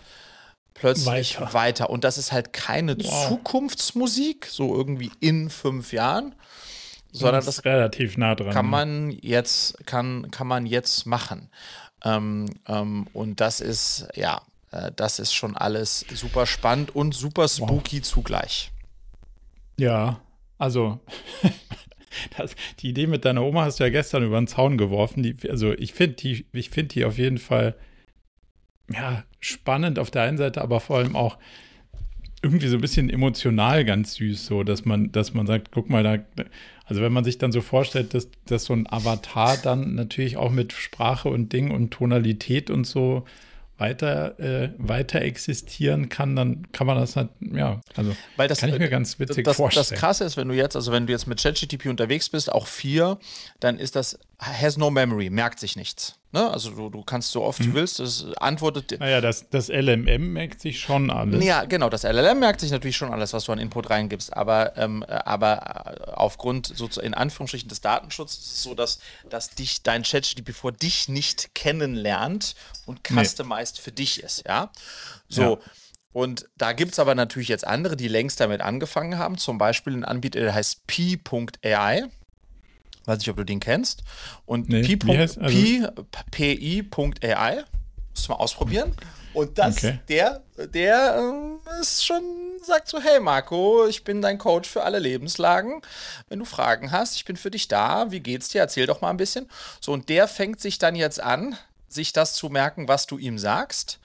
[0.72, 1.54] plötzlich weiter.
[1.54, 1.90] weiter.
[1.90, 3.28] Und das ist halt keine wow.
[3.28, 6.34] Zukunftsmusik, so irgendwie in fünf Jahren,
[7.12, 8.52] sondern das, relativ nah dran.
[8.52, 11.50] Kann man jetzt, kann, kann man jetzt machen.
[12.04, 17.46] Ähm, ähm, und das ist, ja, äh, das ist schon alles super spannend und super
[17.48, 18.02] spooky wow.
[18.02, 18.72] zugleich.
[19.78, 20.20] Ja,
[20.58, 21.00] also
[22.36, 25.22] das, die Idee mit deiner Oma hast du ja gestern über den Zaun geworfen.
[25.22, 27.76] Die, also ich finde die, ich finde die auf jeden Fall
[28.90, 31.38] ja, spannend auf der einen Seite, aber vor allem auch
[32.42, 36.02] irgendwie so ein bisschen emotional ganz süß, so dass man, dass man sagt, guck mal,
[36.02, 36.18] da,
[36.84, 40.50] also wenn man sich dann so vorstellt, dass, dass so ein Avatar dann natürlich auch
[40.50, 43.24] mit Sprache und Ding und Tonalität und so
[43.78, 48.70] weiter, äh, weiter existieren kann, dann kann man das halt, ja, also Weil das, kann
[48.70, 49.86] ich mir ganz witzig das, vorstellen.
[49.90, 52.66] Das Krasse ist, wenn du jetzt, also wenn du jetzt mit ChatGTP unterwegs bist, auch
[52.66, 53.18] vier,
[53.60, 56.18] dann ist das, has no memory, merkt sich nichts.
[56.32, 56.50] Ne?
[56.50, 57.64] Also du, du kannst so oft mhm.
[57.66, 58.98] du willst, das antwortet.
[58.98, 61.44] Naja, das, das LMM merkt sich schon alles.
[61.44, 64.76] Ja, genau, das LLM merkt sich natürlich schon alles, was du an Input reingibst, aber,
[64.78, 69.82] ähm, aber äh, aufgrund so in Anführungsstrichen des Datenschutzes ist es so, dass, dass dich
[69.82, 72.54] dein ChatGPT vor dich nicht kennenlernt
[72.86, 73.82] und customized nee.
[73.82, 74.70] für dich ist, ja.
[75.28, 75.42] So.
[75.42, 75.58] Ja.
[76.12, 79.38] Und da gibt es aber natürlich jetzt andere, die längst damit angefangen haben.
[79.38, 82.04] Zum Beispiel ein Anbieter, der heißt P.ai.
[83.04, 84.02] Weiß nicht, ob du den kennst.
[84.46, 85.14] Und nee, pi.ai,
[88.10, 88.94] musst du mal ausprobieren.
[89.34, 89.98] Und das, okay.
[90.08, 92.22] der, der äh, ist schon,
[92.62, 95.80] sagt so, hey Marco, ich bin dein Coach für alle Lebenslagen.
[96.28, 98.10] Wenn du Fragen hast, ich bin für dich da.
[98.10, 98.60] Wie geht's dir?
[98.60, 99.48] Erzähl doch mal ein bisschen.
[99.80, 101.56] So, und der fängt sich dann jetzt an,
[101.92, 104.00] sich das zu merken, was du ihm sagst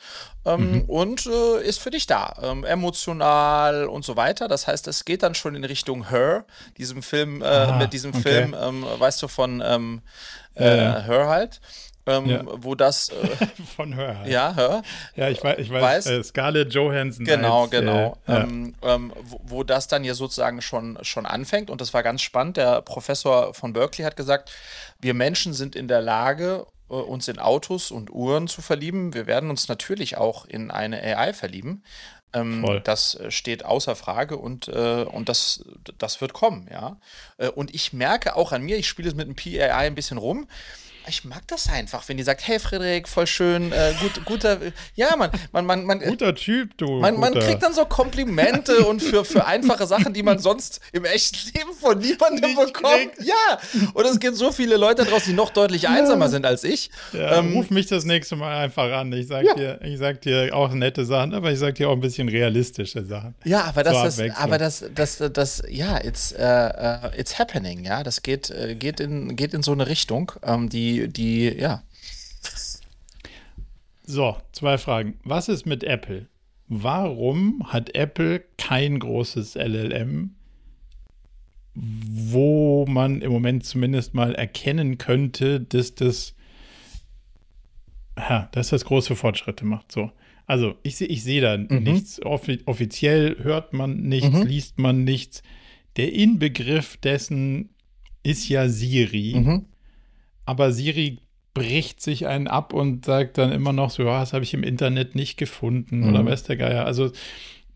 [0.48, 0.82] ähm, mhm.
[0.88, 4.48] und äh, ist für dich da, ähm, emotional und so weiter.
[4.48, 6.46] Das heißt, es geht dann schon in Richtung Her,
[6.78, 8.22] diesem Film, äh, ah, mit diesem okay.
[8.22, 10.02] Film, ähm, weißt du, von ähm,
[10.56, 11.60] äh, Her halt.
[12.10, 12.42] Ähm, ja.
[12.46, 14.20] wo das äh, von Her.
[14.20, 14.30] Halt.
[14.30, 14.82] Ja, Her.
[15.18, 17.26] Ja, ich weiß, ich weiß, weiß äh, Scarlett Johansson.
[17.26, 18.18] Genau, als, genau.
[18.26, 22.04] Äh, ähm, ähm, wo, wo, das dann ja sozusagen schon, schon anfängt und das war
[22.04, 22.56] ganz spannend.
[22.56, 24.54] Der Professor von Berkeley hat gesagt,
[25.02, 29.14] wir Menschen sind in der Lage, uns in Autos und Uhren zu verlieben.
[29.14, 31.84] Wir werden uns natürlich auch in eine AI verlieben.
[32.34, 35.64] Ähm, das äh, steht außer Frage und, äh, und das,
[35.98, 36.98] das wird kommen, ja.
[37.38, 40.18] Äh, und ich merke auch an mir, ich spiele es mit dem PAI ein bisschen
[40.18, 40.48] rum
[41.08, 44.58] ich mag das einfach, wenn die sagt, hey Frederik, voll schön, äh, gut, guter,
[44.96, 47.00] ja, man, man, man, man guter Typ, du.
[47.00, 51.06] Man, man kriegt dann so Komplimente und für, für einfache Sachen, die man sonst im
[51.06, 53.14] echten Leben von niemandem Nicht bekommt.
[53.16, 53.24] Kriegt.
[53.24, 53.60] Ja,
[53.94, 56.90] und es gibt so viele Leute draußen, die noch deutlich einsamer sind als ich.
[57.14, 59.12] Ja, ähm, ruf mich das nächste Mal einfach an.
[59.14, 59.54] Ich sag ja.
[59.54, 63.06] dir, ich sag dir auch nette Sachen, aber ich sag dir auch ein bisschen realistische
[63.06, 63.36] Sachen.
[63.44, 68.22] Ja, aber das ist, aber das, das, das, ja, it's, uh, it's happening, ja, das
[68.22, 71.84] geht, geht in, geht in so eine Richtung, ähm, die die, ja.
[74.04, 75.20] So, zwei Fragen.
[75.24, 76.28] Was ist mit Apple?
[76.70, 80.36] Warum hat Apple kein großes LLM,
[81.76, 86.36] wo man im Moment zumindest mal erkennen könnte, dass das,
[88.18, 89.92] ja, dass das große Fortschritte macht?
[89.92, 90.12] So.
[90.46, 91.84] Also, ich, ich sehe da mhm.
[91.84, 92.22] nichts.
[92.22, 94.48] Offi offiziell hört man nichts, mhm.
[94.48, 95.44] liest man nichts.
[95.98, 97.70] Der Inbegriff dessen
[98.24, 99.36] ist ja Siri.
[99.36, 99.66] Mhm.
[100.48, 101.20] Aber Siri
[101.54, 104.64] bricht sich einen ab und sagt dann immer noch so, ja, das habe ich im
[104.64, 106.10] Internet nicht gefunden mhm.
[106.10, 106.86] oder weiß der Geier.
[106.86, 107.12] Also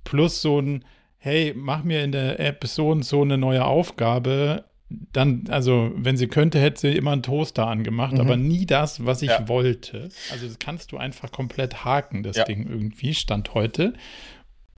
[0.04, 0.86] plus so ein,
[1.18, 4.66] hey, mach mir in der App so und so eine neue Aufgabe.
[5.14, 8.22] Dann, also, wenn sie könnte, hätte sie immer einen Toaster angemacht, mhm.
[8.22, 9.48] aber nie das, was ich ja.
[9.48, 10.10] wollte.
[10.32, 12.44] Also, das kannst du einfach komplett haken, das ja.
[12.44, 13.94] Ding irgendwie, Stand heute.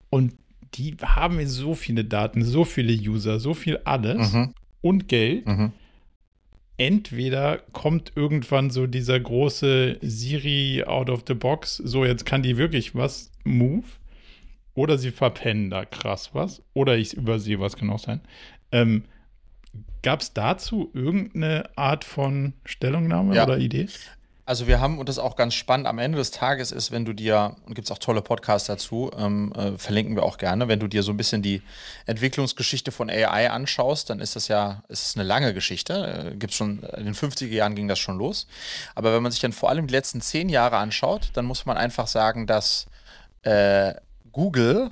[0.09, 0.33] Und
[0.75, 4.53] die haben so viele Daten, so viele User, so viel alles mhm.
[4.81, 5.47] und Geld.
[5.47, 5.71] Mhm.
[6.83, 12.57] Entweder kommt irgendwann so dieser große Siri out of the box, so jetzt kann die
[12.57, 13.85] wirklich was move.
[14.73, 16.61] Oder sie verpennen da krass was.
[16.73, 18.19] Oder ich übersehe was, kann auch sein.
[18.73, 19.03] Ähm,
[20.01, 23.45] Gab es dazu irgendeine Art von Stellungnahme ja.
[23.45, 23.87] oder Idee?
[24.53, 27.05] Also wir haben, und das ist auch ganz spannend, am Ende des Tages ist, wenn
[27.05, 30.67] du dir, und gibt es auch tolle Podcasts dazu, ähm, äh, verlinken wir auch gerne,
[30.67, 31.63] wenn du dir so ein bisschen die
[32.05, 36.33] Entwicklungsgeschichte von AI anschaust, dann ist das ja, ist es eine lange Geschichte.
[36.33, 38.45] Äh, gibt's schon, in den 50er Jahren ging das schon los.
[38.93, 41.75] Aber wenn man sich dann vor allem die letzten zehn Jahre anschaut, dann muss man
[41.75, 42.85] einfach sagen, dass
[43.41, 43.95] äh,
[44.31, 44.91] Google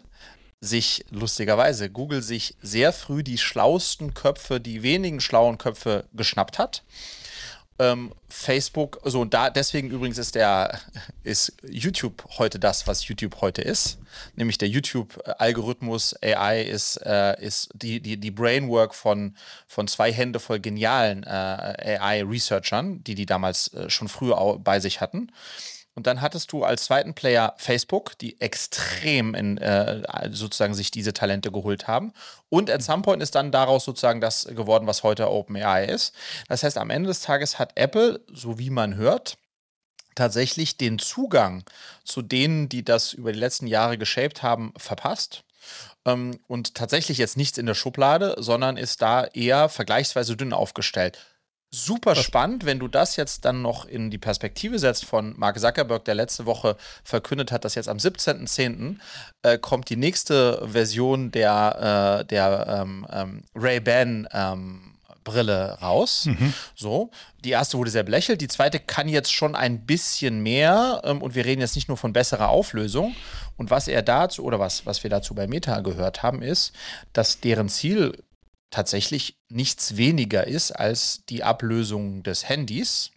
[0.60, 6.82] sich lustigerweise Google sich sehr früh die schlauesten Köpfe, die wenigen schlauen Köpfe geschnappt hat.
[7.82, 10.80] Ähm, Facebook, so und da deswegen übrigens ist der
[11.24, 13.98] ist YouTube heute das, was YouTube heute ist,
[14.36, 20.40] nämlich der YouTube-Algorithmus AI ist äh, ist die die die Brainwork von von zwei Hände
[20.40, 25.32] voll genialen äh, AI-Researchern, die die damals äh, schon früher bei sich hatten.
[25.94, 31.14] Und dann hattest du als zweiten Player Facebook, die extrem in, äh, sozusagen sich diese
[31.14, 32.14] Talente geholt haben.
[32.50, 36.14] Und at some point ist dann daraus sozusagen das geworden, was heute OpenAI ist.
[36.48, 39.38] Das heißt, am Ende des Tages hat Apple, so wie man hört,
[40.16, 41.64] tatsächlich den Zugang
[42.06, 45.44] zu denen, die das über die letzten Jahre geshaped haben, verpasst.
[46.06, 51.20] Ähm, und tatsächlich jetzt nichts in der Schublade, sondern ist da eher vergleichsweise dünn aufgestellt
[51.72, 56.04] super spannend, wenn du das jetzt dann noch in die Perspektive setzt von Mark Zuckerberg,
[56.04, 58.98] der letzte Woche verkündet hat, dass jetzt am 17.10.
[59.42, 64.92] Äh, kommt die nächste Version der, äh, der ähm, ähm, Ray-Ban ähm,
[65.24, 66.26] Brille raus.
[66.26, 66.54] Mhm.
[66.76, 67.12] So,
[67.44, 71.36] die erste wurde sehr belächelt, die zweite kann jetzt schon ein bisschen mehr ähm, und
[71.36, 73.16] wir reden jetzt nicht nur von besserer Auflösung.
[73.58, 76.74] Und was er dazu oder was, was wir dazu bei Meta gehört haben, ist,
[77.14, 78.18] dass deren Ziel
[78.72, 83.12] tatsächlich nichts weniger ist als die Ablösung des Handys.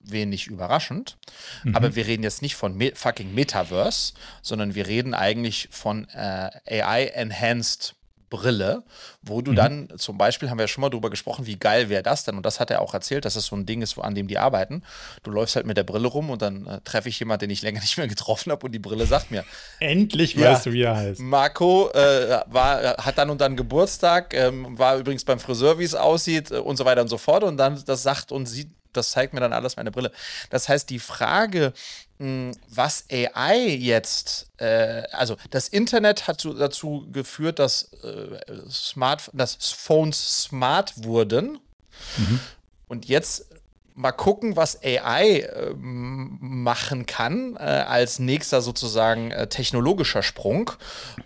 [0.00, 1.18] Wenig überraschend.
[1.64, 1.74] Mhm.
[1.74, 6.50] Aber wir reden jetzt nicht von Me fucking Metaverse, sondern wir reden eigentlich von äh,
[6.82, 7.94] AI-enhanced
[8.30, 8.82] Brille,
[9.22, 9.56] wo du mhm.
[9.56, 12.36] dann zum Beispiel, haben wir ja schon mal drüber gesprochen, wie geil wäre das denn?
[12.36, 14.28] Und das hat er auch erzählt, dass es das so ein Ding ist, an dem
[14.28, 14.82] die arbeiten.
[15.22, 17.62] Du läufst halt mit der Brille rum und dann äh, treffe ich jemanden, den ich
[17.62, 19.44] länger nicht mehr getroffen habe und die Brille sagt mir.
[19.80, 21.20] Endlich ja, weißt du, wie er heißt.
[21.20, 25.94] Marco äh, war, hat dann und dann Geburtstag, ähm, war übrigens beim Friseur, wie es
[25.94, 27.44] aussieht äh, und so weiter und so fort.
[27.44, 30.10] Und dann das sagt und sieht, das zeigt mir dann alles meine Brille.
[30.50, 31.72] Das heißt, die Frage,
[32.20, 39.54] was AI jetzt, äh, also das Internet hat zu, dazu geführt, dass, äh, Smart, dass
[39.54, 41.58] Phones smart wurden.
[42.16, 42.40] Mhm.
[42.88, 43.46] Und jetzt
[43.98, 50.70] mal gucken, was AI äh, machen kann äh, als nächster sozusagen äh, technologischer Sprung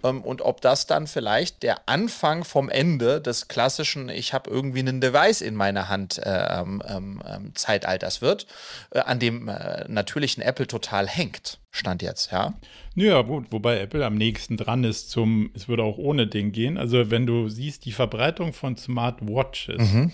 [0.02, 4.78] ähm, und ob das dann vielleicht der Anfang vom Ende des klassischen, ich habe irgendwie
[4.78, 8.46] einen Device in meiner Hand äh, ähm, ähm, ähm, Zeitalters wird,
[8.90, 11.58] äh, an dem äh, natürlichen Apple total hängt.
[11.70, 12.54] Stand jetzt, ja.
[12.94, 16.78] Ja, gut, wobei Apple am nächsten dran ist zum, es würde auch ohne Ding gehen.
[16.78, 20.12] Also wenn du siehst, die Verbreitung von Smartwatches, mhm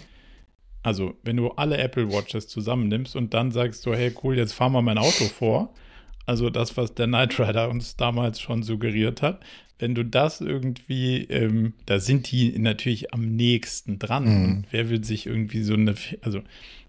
[0.82, 4.72] also, wenn du alle Apple Watches zusammennimmst und dann sagst so, hey cool, jetzt fahren
[4.72, 5.74] wir mein Auto vor.
[6.24, 9.40] Also das, was der Knight Rider uns damals schon suggeriert hat.
[9.78, 14.24] Wenn du das irgendwie, ähm, da sind die natürlich am nächsten dran.
[14.24, 14.44] Mhm.
[14.44, 16.42] Und wer will sich irgendwie so eine, also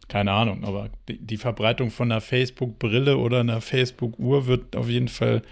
[0.07, 5.07] keine Ahnung, aber die, die Verbreitung von einer Facebook-Brille oder einer Facebook-Uhr wird auf jeden
[5.07, 5.43] Fall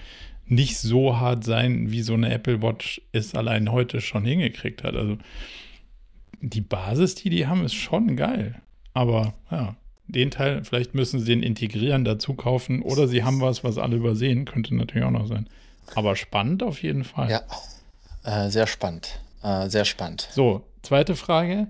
[0.48, 4.96] nicht so hart sein, wie so eine Apple Watch es allein heute schon hingekriegt hat.
[4.96, 5.18] Also
[6.42, 8.62] die Basis, die die haben, ist schon geil.
[8.94, 9.76] Aber ja,
[10.08, 13.98] den Teil, vielleicht müssen sie den integrieren, dazu kaufen oder sie haben was, was alle
[13.98, 15.50] übersehen, könnte natürlich auch noch sein.
[15.96, 17.30] Aber spannend auf jeden Fall.
[17.30, 17.42] Ja,
[18.24, 19.20] äh, sehr spannend.
[19.44, 20.28] Äh, sehr spannend.
[20.32, 21.68] So, zweite Frage.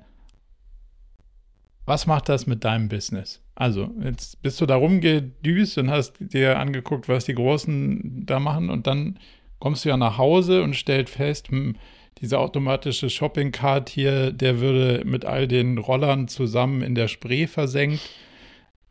[1.85, 3.41] Was macht das mit deinem Business?
[3.55, 8.69] Also, jetzt bist du da rumgedüst und hast dir angeguckt, was die Großen da machen
[8.69, 9.17] und dann
[9.59, 11.75] kommst du ja nach Hause und stellst fest, hm,
[12.21, 18.01] dieser automatische Shopping-Cart hier, der würde mit all den Rollern zusammen in der Spree versenkt.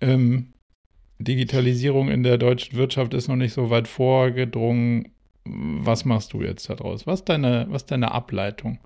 [0.00, 0.52] Ähm,
[1.18, 5.12] Digitalisierung in der deutschen Wirtschaft ist noch nicht so weit vorgedrungen.
[5.44, 7.06] Was machst du jetzt daraus?
[7.06, 8.78] Was ist deine, was ist deine Ableitung?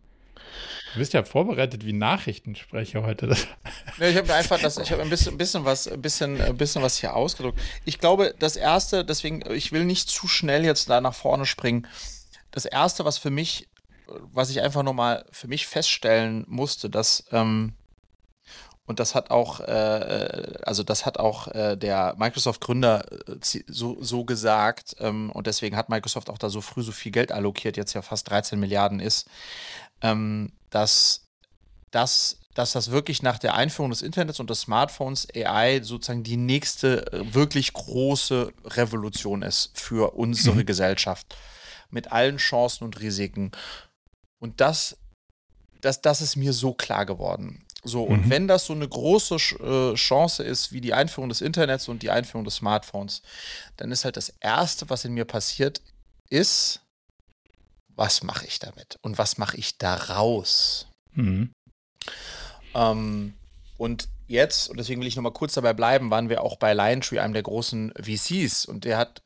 [0.92, 3.28] Du bist ja vorbereitet wie Nachrichtensprecher heute.
[3.98, 6.82] Ja, ich habe einfach das, ich habe ein bisschen, bisschen was, ein bisschen, ein bisschen
[6.82, 7.60] was hier ausgedruckt.
[7.84, 11.86] Ich glaube, das erste, deswegen, ich will nicht zu schnell jetzt da nach vorne springen.
[12.50, 13.68] Das erste, was für mich,
[14.32, 17.74] was ich einfach nochmal für mich feststellen musste, dass ähm,
[18.90, 23.36] und das hat auch, äh, also das hat auch äh, der Microsoft-Gründer äh,
[23.68, 24.96] so, so gesagt.
[24.98, 28.02] Ähm, und deswegen hat Microsoft auch da so früh so viel Geld allokiert, jetzt ja
[28.02, 29.28] fast 13 Milliarden ist,
[30.02, 31.28] ähm, dass,
[31.92, 36.36] dass, dass das wirklich nach der Einführung des Internets und des Smartphones AI sozusagen die
[36.36, 40.66] nächste äh, wirklich große Revolution ist für unsere mhm.
[40.66, 41.36] Gesellschaft.
[41.90, 43.52] Mit allen Chancen und Risiken.
[44.40, 44.96] Und das,
[45.80, 47.64] das, das ist mir so klar geworden.
[47.82, 48.30] So, und mhm.
[48.30, 52.10] wenn das so eine große äh, Chance ist wie die Einführung des Internets und die
[52.10, 53.22] Einführung des Smartphones,
[53.76, 55.80] dann ist halt das Erste, was in mir passiert,
[56.28, 56.82] ist,
[57.88, 60.88] was mache ich damit und was mache ich daraus?
[61.12, 61.52] Mhm.
[62.74, 63.34] Ähm,
[63.78, 67.18] und jetzt, und deswegen will ich nochmal kurz dabei bleiben, waren wir auch bei Liontree,
[67.18, 69.22] einem der großen VCs, und der hat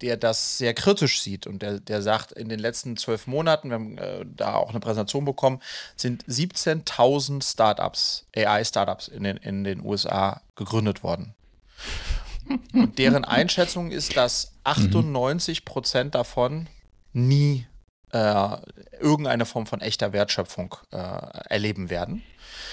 [0.00, 3.74] der das sehr kritisch sieht und der, der sagt, in den letzten zwölf Monaten, wir
[3.74, 5.60] haben äh, da auch eine Präsentation bekommen,
[5.96, 11.34] sind 17.000 Startups, AI-Startups in den, in den USA gegründet worden.
[12.72, 16.68] Und deren Einschätzung ist, dass 98 Prozent davon
[17.12, 17.66] nie
[18.12, 18.56] äh,
[19.00, 22.22] irgendeine Form von echter Wertschöpfung äh, erleben werden.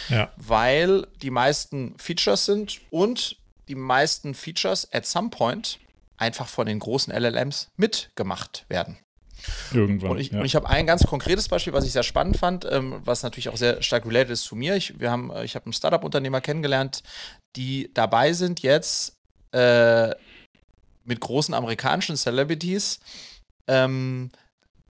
[0.10, 0.32] Ja.
[0.38, 5.80] Weil die meisten Features sind und die meisten Features at some point
[6.22, 8.98] einfach von den großen LLMs mitgemacht werden.
[9.74, 10.12] Irgendwann.
[10.12, 10.44] Und ich, ja.
[10.44, 13.58] ich habe ein ganz konkretes Beispiel, was ich sehr spannend fand, ähm, was natürlich auch
[13.58, 14.76] sehr stark related ist zu mir.
[14.76, 17.02] Ich, wir haben, äh, ich habe einen Startup-Unternehmer kennengelernt,
[17.56, 19.18] die dabei sind jetzt
[19.52, 20.12] äh,
[21.04, 23.00] mit großen amerikanischen Celebrities,
[23.68, 24.30] ähm,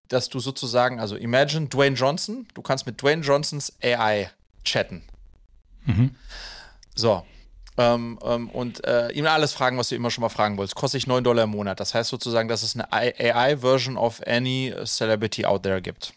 [0.09, 4.29] dass du sozusagen, also imagine Dwayne Johnson, du kannst mit Dwayne Johnsons AI
[4.65, 5.03] chatten.
[5.86, 6.15] Mhm.
[6.93, 7.25] So,
[7.82, 10.75] ähm, ähm, und äh, ihm alles fragen, was du immer schon mal fragen wolltest.
[10.75, 11.79] Kostet ich 9 Dollar im Monat.
[11.79, 16.13] Das heißt sozusagen, dass es eine AI-Version of any Celebrity out there gibt.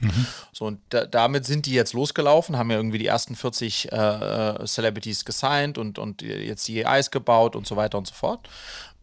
[0.00, 0.26] Mhm.
[0.52, 3.96] So, und da, damit sind die jetzt losgelaufen, haben ja irgendwie die ersten 40 äh,
[3.96, 8.48] äh, Celebrities gesigned und, und jetzt die AIs gebaut und so weiter und so fort.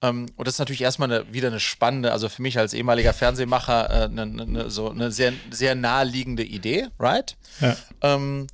[0.01, 3.13] Ähm, und das ist natürlich erstmal eine, wieder eine spannende, also für mich als ehemaliger
[3.13, 7.36] Fernsehmacher, äh, eine, eine, so eine sehr, sehr naheliegende Idee, right?
[7.59, 7.76] Ja.
[8.01, 8.47] Ähm,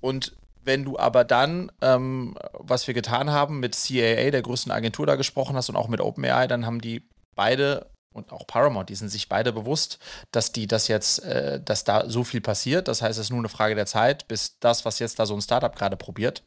[0.00, 0.32] und
[0.62, 5.16] wenn du aber dann, ähm, was wir getan haben, mit CAA, der größten Agentur, da
[5.16, 9.08] gesprochen hast und auch mit OpenAI, dann haben die beide und auch Paramount, die sind
[9.08, 9.98] sich beide bewusst,
[10.32, 12.88] dass die das jetzt, äh, dass da so viel passiert.
[12.88, 15.34] Das heißt, es ist nur eine Frage der Zeit, bis das, was jetzt da so
[15.34, 16.42] ein Startup gerade probiert,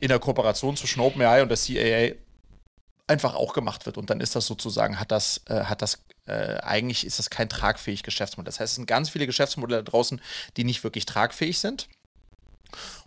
[0.00, 2.16] in der Kooperation zwischen OpenAI und der CAA
[3.06, 3.98] einfach auch gemacht wird.
[3.98, 7.48] Und dann ist das sozusagen, hat das, äh, hat das äh, eigentlich ist das kein
[7.48, 8.46] tragfähiges Geschäftsmodell.
[8.46, 10.20] Das heißt, es sind ganz viele Geschäftsmodelle draußen,
[10.56, 11.88] die nicht wirklich tragfähig sind.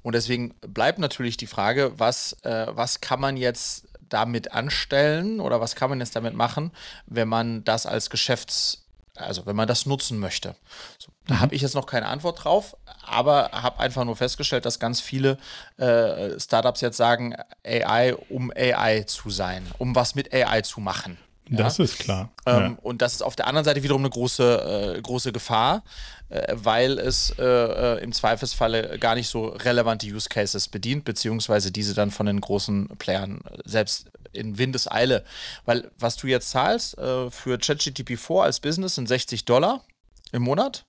[0.04, 5.60] Und deswegen bleibt natürlich die Frage, was, äh, was kann man jetzt damit anstellen oder
[5.62, 6.72] was kann man jetzt damit machen,
[7.06, 10.56] wenn man das als Geschäfts, also wenn man das nutzen möchte.
[10.98, 11.40] So, da mhm.
[11.42, 15.38] habe ich jetzt noch keine Antwort drauf, aber habe einfach nur festgestellt, dass ganz viele
[15.78, 21.18] äh, Startups jetzt sagen, AI, um AI zu sein, um was mit AI zu machen.
[21.50, 22.30] Das ist klar.
[22.46, 22.78] Ähm, ja.
[22.82, 25.84] Und das ist auf der anderen Seite wiederum eine große, äh, große Gefahr,
[26.30, 31.72] äh, weil es äh, äh, im Zweifelsfalle gar nicht so relevante Use Cases bedient, beziehungsweise
[31.72, 35.24] diese dann von den großen Playern selbst in Windeseile.
[35.66, 39.84] Weil was du jetzt zahlst äh, für ChatGTP 4 als Business sind 60 Dollar
[40.32, 40.86] im Monat.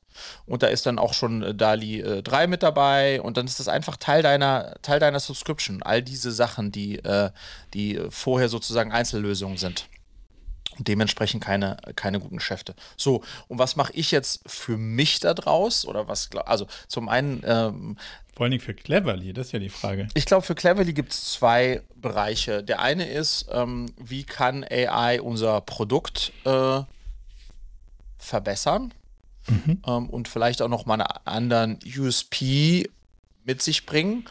[0.46, 3.68] Und da ist dann auch schon DALI äh, 3 mit dabei und dann ist das
[3.68, 5.80] einfach Teil deiner, Teil deiner Subscription.
[5.84, 7.30] All diese Sachen, die, äh,
[7.72, 9.88] die vorher sozusagen Einzellösungen sind
[10.78, 12.74] dementsprechend keine, keine guten Geschäfte.
[12.96, 15.84] So, und was mache ich jetzt für mich da draus?
[15.84, 17.42] Oder was, also zum einen.
[17.44, 17.96] Ähm,
[18.34, 20.08] Vor allen Dingen für Cleverly, das ist ja die Frage.
[20.14, 22.62] Ich glaube, für Cleverly gibt es zwei Bereiche.
[22.62, 26.80] Der eine ist, ähm, wie kann AI unser Produkt äh,
[28.18, 28.94] verbessern?
[29.48, 29.82] Mhm.
[29.86, 32.88] Ähm, und vielleicht auch noch mal einen anderen USP
[33.44, 34.26] mit sich bringen.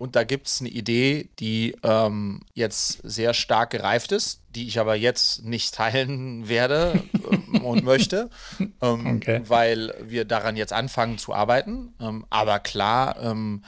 [0.00, 4.78] Und da gibt es eine Idee, die ähm, jetzt sehr stark gereift ist, die ich
[4.78, 8.30] aber jetzt nicht teilen werde ähm, und möchte,
[8.80, 9.42] ähm, okay.
[9.46, 11.92] weil wir daran jetzt anfangen zu arbeiten.
[12.00, 13.62] Ähm, aber klar ähm,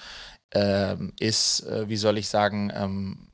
[0.54, 3.28] ähm, ist, äh, wie soll ich sagen,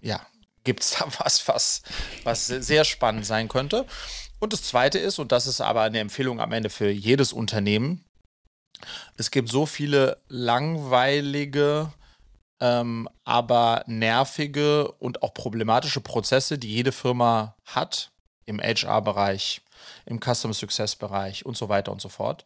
[0.00, 0.24] ja,
[0.62, 1.82] gibt es da was, was,
[2.22, 3.86] was sehr spannend sein könnte.
[4.38, 8.04] Und das Zweite ist, und das ist aber eine Empfehlung am Ende für jedes Unternehmen,
[9.16, 11.92] es gibt so viele langweilige
[12.60, 18.10] ähm, aber nervige und auch problematische Prozesse, die jede Firma hat,
[18.44, 19.62] im HR-Bereich,
[20.06, 22.44] im Customer Success Bereich und so weiter und so fort.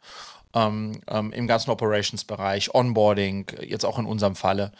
[0.55, 4.71] Ähm, ähm, Im ganzen Operations-Bereich, Onboarding, jetzt auch in unserem Falle,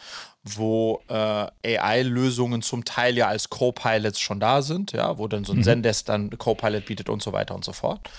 [0.43, 5.51] wo äh, AI-Lösungen zum Teil ja als Co-Pilots schon da sind, ja, wo dann so
[5.51, 5.63] ein mhm.
[5.63, 8.09] Zendesk dann Co-Pilot bietet und so weiter und so fort.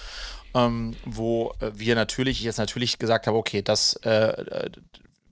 [0.54, 4.70] Ähm, wo äh, wir natürlich jetzt natürlich gesagt haben, okay, das äh, äh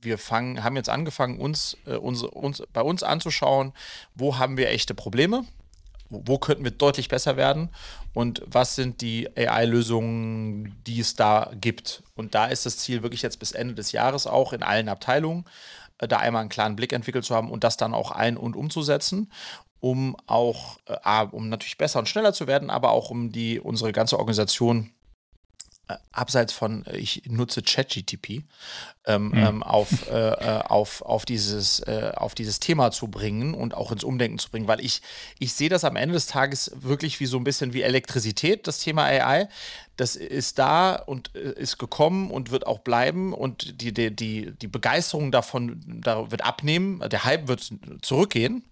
[0.04, 3.72] wir fangen, haben jetzt angefangen, uns, äh, uns, uns, bei uns anzuschauen,
[4.14, 5.44] wo haben wir echte Probleme,
[6.10, 7.70] wo könnten wir deutlich besser werden
[8.12, 12.02] und was sind die AI-Lösungen, die es da gibt.
[12.14, 15.44] Und da ist das Ziel wirklich jetzt bis Ende des Jahres auch in allen Abteilungen,
[15.98, 18.56] äh, da einmal einen klaren Blick entwickelt zu haben und das dann auch ein- und
[18.56, 19.30] umzusetzen
[19.84, 23.92] um auch, äh, um natürlich besser und schneller zu werden, aber auch um die unsere
[23.92, 24.94] ganze Organisation
[26.12, 28.42] abseits von, äh, ich nutze ChatGTP,
[29.06, 29.34] ähm, mhm.
[29.34, 33.92] ähm, auf, äh, äh, auf, auf, dieses, äh, auf dieses Thema zu bringen und auch
[33.92, 35.02] ins Umdenken zu bringen, weil ich,
[35.38, 38.78] ich sehe das am Ende des Tages wirklich wie so ein bisschen wie Elektrizität, das
[38.78, 39.48] Thema AI.
[39.96, 44.66] Das ist da und ist gekommen und wird auch bleiben und die, die, die, die
[44.66, 47.70] Begeisterung davon da wird abnehmen, der Hype wird
[48.02, 48.64] zurückgehen.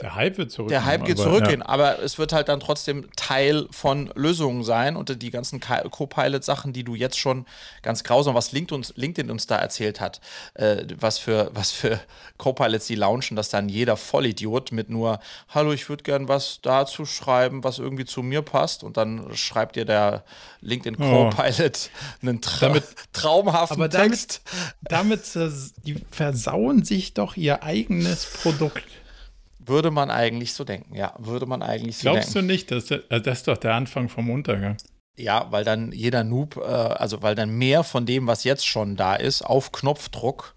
[0.00, 0.80] Der Hype wird zurückgehen.
[0.80, 1.68] Der Hype geht aber, zurückgehen, ja.
[1.68, 6.84] aber es wird halt dann trotzdem Teil von Lösungen sein und die ganzen Co-Pilot-Sachen, die
[6.84, 7.46] du jetzt schon
[7.82, 10.20] ganz grausam, was LinkedIn uns, LinkedIn uns da erzählt hat,
[10.54, 12.00] äh, was für, was für
[12.38, 17.04] Co-Pilots die launchen, dass dann jeder Vollidiot mit nur, hallo, ich würde gern was dazu
[17.04, 20.24] schreiben, was irgendwie zu mir passt und dann schreibt dir der
[20.62, 20.96] LinkedIn.
[20.96, 22.26] Co-Pilot oh.
[22.26, 24.42] einen Tra damit, traumhaften aber damit, Text.
[24.82, 25.22] Damit
[25.84, 28.84] die versauen sich doch ihr eigenes Produkt.
[29.58, 32.48] Würde man eigentlich so denken, ja, würde man eigentlich so Glaubst denken.
[32.48, 34.76] Glaubst du nicht, dass das, das ist doch der Anfang vom Untergang?
[35.16, 38.96] Ja, weil dann jeder Noob, äh, also weil dann mehr von dem, was jetzt schon
[38.96, 40.54] da ist, auf Knopfdruck.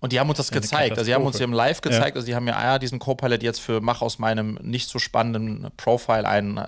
[0.00, 0.92] Und die haben uns das gezeigt.
[0.92, 2.10] Also, die haben uns im Live gezeigt.
[2.10, 2.14] Ja.
[2.14, 4.98] Also, die haben mir ja, ah, diesen Copilot jetzt für Mach aus meinem nicht so
[4.98, 6.60] spannenden Profile einen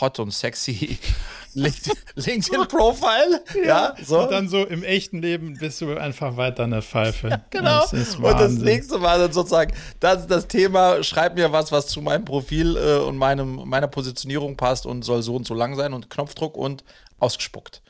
[0.00, 0.98] hot und sexy
[1.54, 3.44] LinkedIn-Profile.
[3.54, 4.22] ja, ja, so.
[4.22, 7.28] Und dann so im echten Leben bist du einfach weiter eine Pfeife.
[7.28, 7.86] Ja, genau.
[7.90, 11.86] Das und das nächste Mal dann sozusagen, das ist das Thema, schreib mir was, was
[11.86, 15.76] zu meinem Profil äh, und meinem, meiner Positionierung passt und soll so und so lang
[15.76, 16.82] sein und Knopfdruck und
[17.20, 17.82] ausgespuckt.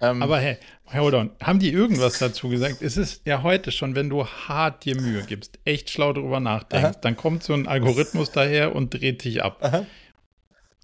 [0.00, 0.58] Ähm, Aber hey,
[0.92, 2.82] hold on, haben die irgendwas dazu gesagt?
[2.82, 6.84] Es ist ja heute schon, wenn du hart dir Mühe gibst, echt schlau darüber nachdenkst,
[6.84, 6.98] Aha.
[7.00, 9.58] dann kommt so ein Algorithmus daher und dreht dich ab.
[9.62, 9.86] Aha.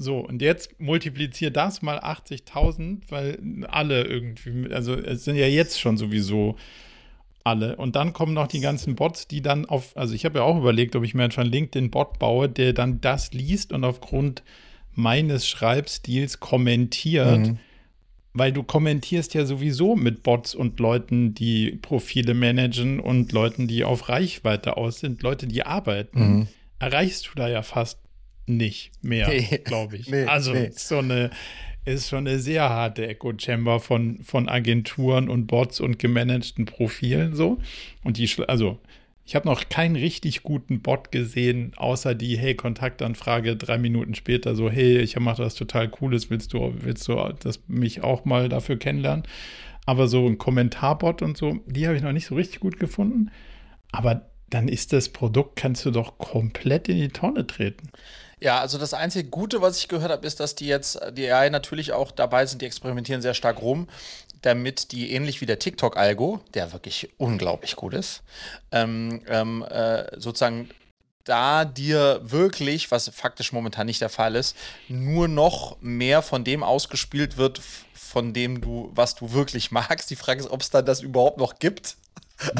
[0.03, 3.39] So, und jetzt multipliziere das mal 80.000, weil
[3.69, 6.57] alle irgendwie, also es sind ja jetzt schon sowieso
[7.45, 7.77] alle.
[7.77, 10.59] Und dann kommen noch die ganzen Bots, die dann auf, also ich habe ja auch
[10.59, 14.43] überlegt, ob ich mir einfach einen LinkedIn-Bot baue, der dann das liest und aufgrund
[14.95, 17.39] meines Schreibstils kommentiert.
[17.39, 17.59] Mhm.
[18.35, 23.85] Weil du kommentierst ja sowieso mit Bots und Leuten, die Profile managen und Leuten, die
[23.85, 26.21] auf Reichweite aus sind, Leute, die arbeiten.
[26.21, 26.49] Mhm.
[26.79, 27.99] Erreichst du da ja fast
[28.47, 29.61] nicht mehr, nee.
[29.65, 30.09] glaube ich.
[30.11, 30.71] Nee, also nee.
[30.75, 31.31] so eine
[31.85, 37.35] ist schon eine sehr harte Echo Chamber von, von Agenturen und Bots und gemanagten Profilen
[37.35, 37.59] so.
[38.05, 38.79] Und die, also
[39.25, 44.55] ich habe noch keinen richtig guten Bot gesehen, außer die, hey, Kontaktanfrage drei Minuten später,
[44.55, 48.49] so, hey, ich mache das total Cooles, willst du, willst du das, mich auch mal
[48.49, 49.25] dafür kennenlernen?
[49.87, 53.31] Aber so ein Kommentarbot und so, die habe ich noch nicht so richtig gut gefunden.
[53.91, 57.89] Aber dann ist das Produkt, kannst du doch komplett in die Tonne treten.
[58.43, 61.49] Ja, also das einzige Gute, was ich gehört habe, ist, dass die jetzt, die AI
[61.49, 63.89] natürlich auch dabei sind, die experimentieren sehr stark rum,
[64.41, 68.23] damit die ähnlich wie der TikTok-Algo, der wirklich unglaublich gut ist,
[68.73, 70.71] ähm, ähm, äh, sozusagen
[71.23, 74.57] da dir wirklich, was faktisch momentan nicht der Fall ist,
[74.89, 77.61] nur noch mehr von dem ausgespielt wird,
[77.95, 80.11] von dem du, was du wirklich magst.
[80.11, 81.97] Die Frage ist, ob es dann das überhaupt noch gibt.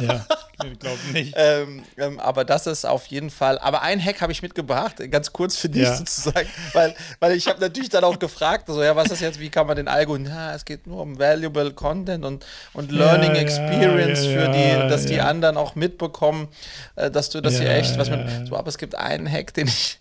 [0.01, 0.25] Ja,
[0.65, 1.33] ich glaube nicht.
[1.37, 3.59] ähm, ähm, aber das ist auf jeden Fall.
[3.59, 5.95] Aber ein Hack habe ich mitgebracht, ganz kurz für dich ja.
[5.95, 9.49] sozusagen, weil, weil ich habe natürlich dann auch gefragt, so ja, was ist jetzt, wie
[9.49, 10.15] kann man den Algo?
[10.17, 15.05] Ja, es geht nur um valuable Content und, und Learning ja, Experience für die, dass
[15.05, 16.47] die anderen auch mitbekommen,
[16.95, 18.47] äh, dass du, dass sie echt was mit.
[18.47, 19.99] So, aber es gibt einen Hack, den ich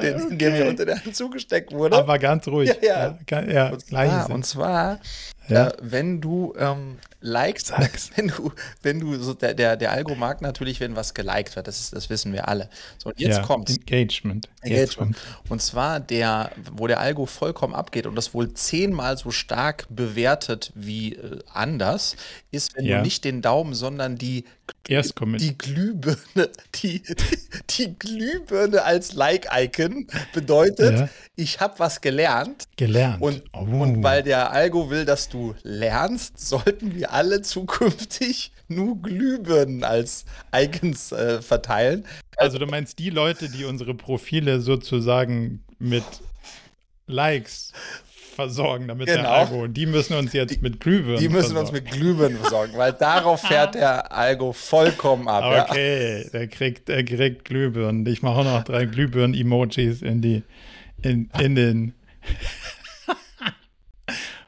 [0.00, 0.36] den, okay.
[0.36, 1.96] der mir unter der Hand zugesteckt wurde.
[1.96, 2.74] Aber ganz ruhig.
[2.82, 3.42] Ja, ja.
[3.42, 5.00] ja, und, zwar, und zwar,
[5.48, 5.68] ja.
[5.68, 8.10] Äh, wenn du ähm, likest, Sag's.
[8.16, 11.66] wenn du, wenn du so der, der, der Algo mag natürlich, wenn was geliked wird,
[11.66, 12.68] das, ist, das wissen wir alle.
[12.98, 14.48] So, und jetzt ja, kommt Engagement.
[14.62, 15.16] Engagement.
[15.48, 20.72] Und zwar der, wo der Algo vollkommen abgeht und das wohl zehnmal so stark bewertet
[20.74, 22.16] wie äh, anders,
[22.50, 22.98] ist, wenn ja.
[22.98, 24.44] du nicht den Daumen, sondern die,
[24.86, 31.08] die Glühbirne, die, die, die Glühbirne als Like-Icon bedeutet, ja.
[31.36, 32.64] ich habe was gelernt.
[32.76, 33.22] Gelernt.
[33.22, 33.60] Und, oh.
[33.60, 40.24] und weil der Algo will, dass du lernst, sollten wir alle zukünftig nur Glühbirnen als
[40.54, 42.04] Icons äh, verteilen.
[42.36, 46.04] Also du meinst die Leute, die unsere Profile sozusagen mit
[47.06, 47.72] Likes
[48.34, 49.20] versorgen, damit Genau.
[49.22, 49.62] der Algo.
[49.64, 51.84] Und die müssen uns jetzt mit Glühbirnen Die müssen uns versorgen.
[51.84, 55.44] mit Glühbirnen versorgen, weil darauf fährt der Algo vollkommen ab.
[55.44, 55.64] Ja.
[55.70, 58.04] Okay, der kriegt, der kriegt Glühbirnen.
[58.06, 60.42] Ich mache noch drei Glühbirnen-Emojis in die,
[61.02, 61.94] in, in den.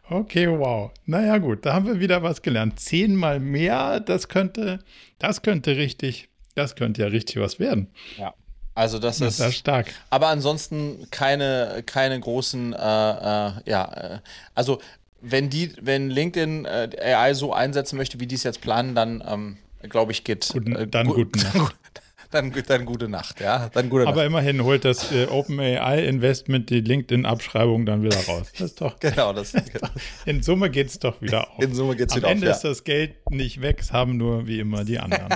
[0.09, 0.93] Okay, wow.
[1.05, 2.79] Naja, gut, da haben wir wieder was gelernt.
[2.79, 4.79] Zehnmal mehr, das könnte,
[5.19, 7.89] das könnte richtig, das könnte ja richtig was werden.
[8.17, 8.35] Ja.
[8.75, 9.55] Also das Das ist ist.
[9.57, 9.93] stark.
[10.11, 14.19] Aber ansonsten keine, keine großen, äh, äh, ja, äh,
[14.55, 14.81] also
[15.23, 19.25] wenn die, wenn LinkedIn äh, AI so einsetzen möchte, wie die es jetzt planen, dann
[19.27, 19.57] ähm,
[19.89, 21.75] glaube ich, geht Guten- äh, dann gu- gute Nacht.
[22.37, 23.71] Dann, dann, gute Nacht, ja.
[23.71, 24.27] Dann gute Aber Nacht.
[24.27, 28.53] immerhin holt das äh, OpenAI-Investment die LinkedIn-Abschreibung dann wieder raus.
[28.53, 29.55] Das ist doch, Genau, das.
[30.27, 31.63] in Summe geht es doch wieder auf.
[31.63, 32.53] In Summe geht's Am wieder auf, Ende ja.
[32.53, 35.35] ist das Geld nicht weg, es haben nur wie immer die anderen.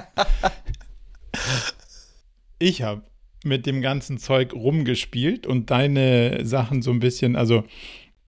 [2.59, 3.01] ich habe
[3.43, 7.65] mit dem ganzen Zeug rumgespielt und deine Sachen so ein bisschen, also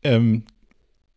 [0.02, 0.46] ähm,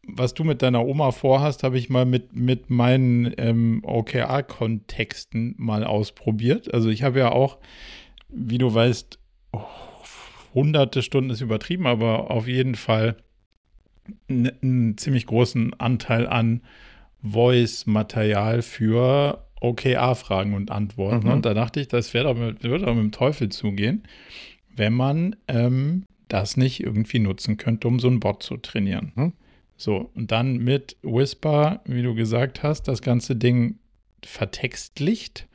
[0.07, 5.83] was du mit deiner Oma vorhast, habe ich mal mit, mit meinen ähm, OKR-Kontexten mal
[5.83, 6.73] ausprobiert.
[6.73, 7.57] Also ich habe ja auch,
[8.29, 9.19] wie du weißt,
[9.51, 9.61] oh,
[10.53, 13.17] hunderte Stunden ist übertrieben, aber auf jeden Fall
[14.29, 16.61] einen ziemlich großen Anteil an
[17.23, 21.27] Voice-Material für OKR-Fragen und Antworten.
[21.27, 21.33] Mhm.
[21.33, 24.03] Und da dachte ich, das wäre doch mit, würde doch mit dem Teufel zugehen,
[24.75, 29.11] wenn man ähm, das nicht irgendwie nutzen könnte, um so einen Bot zu trainieren.
[29.15, 29.33] Mhm.
[29.77, 33.79] So, und dann mit Whisper, wie du gesagt hast, das ganze Ding
[34.23, 35.47] vertextlicht.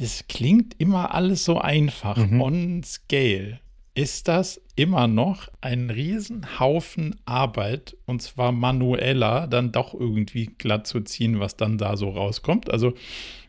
[0.00, 2.16] Das klingt immer alles so einfach.
[2.16, 2.40] Mhm.
[2.40, 3.60] On scale
[3.94, 11.02] ist das immer noch ein Riesenhaufen Arbeit und zwar manueller dann doch irgendwie glatt zu
[11.02, 12.70] ziehen, was dann da so rauskommt.
[12.70, 12.94] Also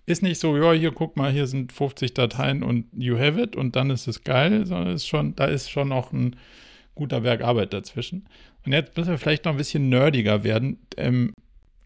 [0.06, 3.56] ist nicht so, ja, hier guck mal, hier sind 50 Dateien und you have it
[3.56, 6.36] und dann ist es geil, sondern ist schon, da ist schon noch ein
[6.94, 8.28] guter Berg Arbeit dazwischen.
[8.66, 10.80] Und jetzt müssen wir vielleicht noch ein bisschen nerdiger werden.
[10.98, 11.34] Ähm,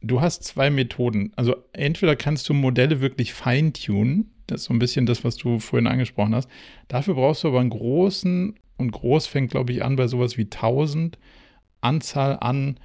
[0.02, 1.32] du hast zwei Methoden.
[1.36, 5.60] Also entweder kannst du Modelle wirklich feintunen, das ist so ein bisschen das, was du
[5.60, 6.50] vorhin angesprochen hast.
[6.88, 10.46] Dafür brauchst du aber einen großen, und groß fängt, glaube ich, an bei sowas wie
[10.46, 11.18] 1000
[11.82, 12.80] Anzahl an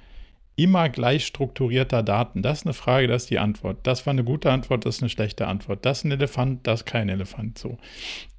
[0.55, 2.43] immer gleich strukturierter Daten.
[2.43, 3.79] Das ist eine Frage, das ist die Antwort.
[3.83, 5.85] Das war eine gute Antwort, das ist eine schlechte Antwort.
[5.85, 7.57] Das ist ein Elefant, das ist kein Elefant.
[7.57, 7.77] So.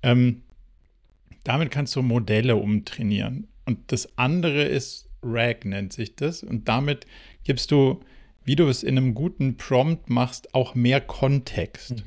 [0.02, 0.42] Ähm,
[1.42, 3.48] damit kannst du Modelle umtrainieren.
[3.66, 6.42] Und das andere ist RAG, nennt sich das.
[6.42, 7.06] Und damit
[7.44, 8.00] gibst du,
[8.44, 12.04] wie du es in einem guten Prompt machst, auch mehr Kontext.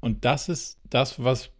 [0.00, 1.50] Und das ist das, was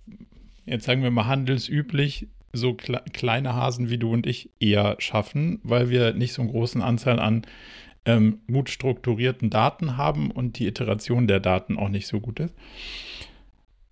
[0.66, 5.60] jetzt sagen wir mal handelsüblich so kle kleine Hasen wie du und ich eher schaffen,
[5.62, 7.42] weil wir nicht so einen großen Anzahl an
[8.04, 12.54] ähm, gut strukturierten Daten haben und die Iteration der Daten auch nicht so gut ist.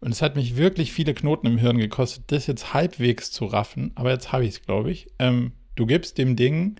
[0.01, 3.93] Und es hat mich wirklich viele Knoten im Hirn gekostet, das jetzt halbwegs zu raffen,
[3.97, 5.09] aber jetzt habe ich es, glaube ich.
[5.19, 6.77] Ähm, du gibst dem Ding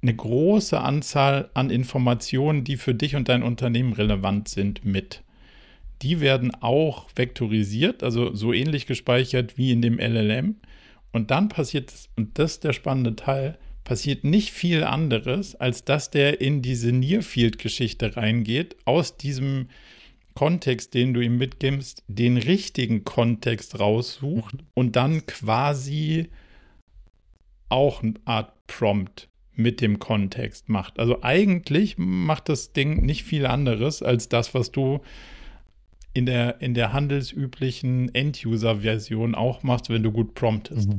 [0.00, 5.24] eine große Anzahl an Informationen, die für dich und dein Unternehmen relevant sind, mit.
[6.02, 10.54] Die werden auch vektorisiert, also so ähnlich gespeichert wie in dem LLM.
[11.10, 16.10] Und dann passiert, und das ist der spannende Teil, passiert nicht viel anderes, als dass
[16.10, 19.68] der in diese Nearfield-Geschichte reingeht, aus diesem
[20.34, 26.28] Kontext, den du ihm mitgibst, den richtigen Kontext raussucht und dann quasi
[27.68, 30.98] auch eine Art Prompt mit dem Kontext macht.
[30.98, 35.00] Also eigentlich macht das Ding nicht viel anderes als das, was du
[36.14, 40.90] in der, in der handelsüblichen End-User-Version auch machst, wenn du gut promptest.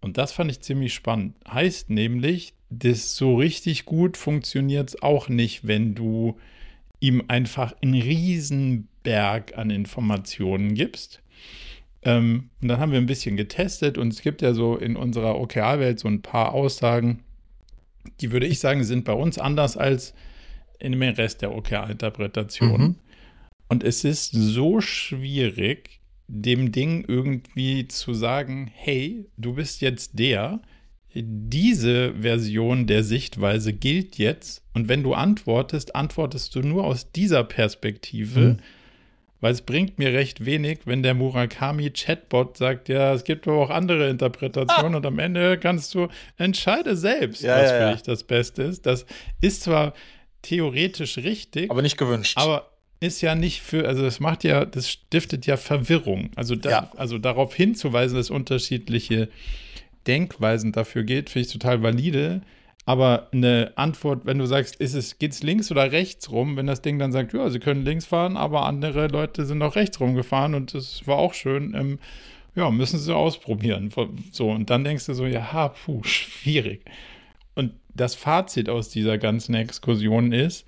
[0.00, 1.34] Und das fand ich ziemlich spannend.
[1.50, 6.38] Heißt nämlich, das so richtig gut funktioniert es auch nicht, wenn du
[7.00, 11.22] ihm einfach einen Riesenberg an Informationen gibst.
[12.08, 15.38] Ähm, und dann haben wir ein bisschen getestet und es gibt ja so in unserer
[15.38, 17.22] OKR-Welt so ein paar Aussagen,
[18.22, 20.14] die würde ich sagen, sind bei uns anders als
[20.78, 22.80] in dem Rest der OKR-Interpretation.
[22.80, 22.94] Mhm.
[23.68, 30.62] Und es ist so schwierig, dem Ding irgendwie zu sagen, hey, du bist jetzt der,
[31.12, 34.62] diese Version der Sichtweise gilt jetzt.
[34.72, 38.56] Und wenn du antwortest, antwortest du nur aus dieser Perspektive, Mhm.
[39.40, 43.70] Weil es bringt mir recht wenig, wenn der Murakami-Chatbot sagt, ja, es gibt aber auch
[43.70, 47.92] andere Interpretationen und am Ende kannst du entscheide selbst, Ja, was ja, für ja.
[47.92, 48.86] dich das Beste ist.
[48.86, 49.06] Das
[49.40, 49.94] ist zwar
[50.42, 52.36] theoretisch richtig, Aber nicht gewünscht.
[52.36, 52.70] aber
[53.00, 56.30] ist ja nicht für, also das macht ja, das stiftet ja Verwirrung.
[56.34, 59.28] Also, da, also darauf hinzuweisen, dass unterschiedliche
[60.06, 62.42] Denkweisen dafür geht, finde ich total valide.
[62.88, 66.80] Aber eine Antwort, wenn du sagst, ist es, geht's links oder rechts rum, wenn das
[66.80, 70.54] Ding dann sagt, ja, sie können links fahren, aber andere Leute sind auch rechts rumgefahren
[70.54, 71.98] und das war auch schön, ähm,
[72.54, 73.92] ja, müssen sie ausprobieren.
[74.32, 76.86] So, und dann denkst du so, ja, puh, schwierig.
[77.54, 80.64] und das Fazit aus dieser ganzen Exkursion ist,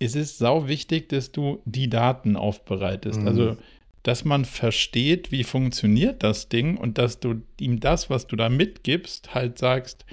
[0.00, 3.20] es ist sau wichtig, dass du die Daten aufbereitest.
[3.20, 3.28] Mhm.
[3.28, 3.56] Also,
[4.02, 8.48] dass man versteht, wie funktioniert das Ding und dass du ihm das, was du da
[8.48, 10.04] mitgibst, halt sagst,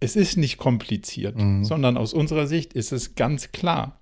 [0.00, 1.64] es ist nicht kompliziert, mhm.
[1.64, 4.00] sondern aus unserer Sicht ist es ganz klar.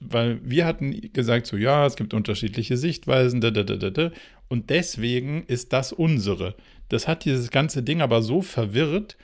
[0.00, 4.12] Weil wir hatten gesagt, so ja, es gibt unterschiedliche Sichtweisen, da, da, da, da,
[4.46, 6.54] und deswegen ist das unsere.
[6.88, 9.16] Das hat dieses ganze Ding aber so verwirrt,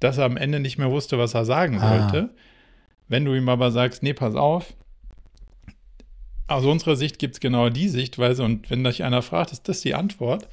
[0.00, 1.90] dass er am Ende nicht mehr wusste, was er sagen ah.
[1.90, 2.30] wollte.
[3.06, 4.74] Wenn du ihm aber sagst, nee, pass auf,
[6.46, 9.80] aus unserer Sicht gibt es genau die Sichtweise und wenn dich einer fragt, ist das
[9.80, 10.48] die Antwort,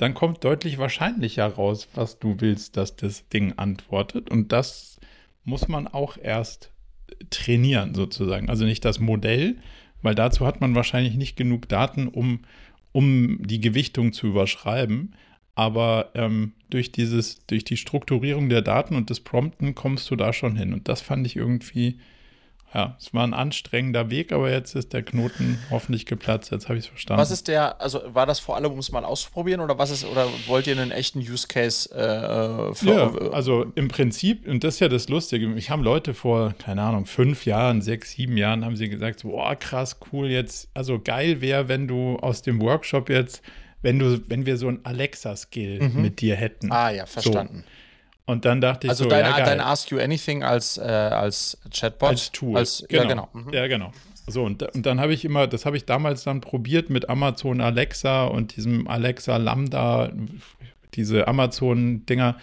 [0.00, 4.30] dann kommt deutlich wahrscheinlicher raus, was du willst, dass das Ding antwortet.
[4.30, 4.98] Und das
[5.44, 6.72] muss man auch erst
[7.28, 8.48] trainieren, sozusagen.
[8.48, 9.58] Also nicht das Modell,
[10.00, 12.40] weil dazu hat man wahrscheinlich nicht genug Daten, um,
[12.92, 15.14] um die Gewichtung zu überschreiben.
[15.54, 20.32] Aber ähm, durch dieses, durch die Strukturierung der Daten und das Prompten kommst du da
[20.32, 20.72] schon hin.
[20.72, 21.98] Und das fand ich irgendwie
[22.72, 26.52] ja, es war ein anstrengender Weg, aber jetzt ist der Knoten hoffentlich geplatzt.
[26.52, 27.20] Jetzt habe ich es verstanden.
[27.20, 30.04] Was ist der, also war das vor allem, um es mal auszuprobieren oder was ist,
[30.04, 34.74] oder wollt ihr einen echten Use Case äh, für, Ja, also im Prinzip, und das
[34.74, 38.64] ist ja das Lustige, mich haben Leute vor, keine Ahnung, fünf Jahren, sechs, sieben Jahren,
[38.64, 43.10] haben sie gesagt, boah, krass, cool, jetzt, also geil wäre, wenn du aus dem Workshop
[43.10, 43.42] jetzt,
[43.82, 46.02] wenn du, wenn wir so ein Alexa-Skill mhm.
[46.02, 46.70] mit dir hätten.
[46.70, 47.64] Ah ja, verstanden.
[47.66, 47.89] So.
[48.30, 51.58] Und dann dachte ich also so, dein, ja, dein Ask You Anything als, äh, als
[51.72, 52.10] Chatbot?
[52.10, 52.56] Als Tool.
[52.56, 53.02] Als, genau.
[53.02, 53.28] Ja, genau.
[53.32, 53.52] Mhm.
[53.52, 53.92] Ja, genau.
[54.26, 57.60] So, und, und dann habe ich immer, das habe ich damals dann probiert mit Amazon
[57.60, 60.12] Alexa und diesem Alexa Lambda,
[60.94, 62.36] diese Amazon-Dinger.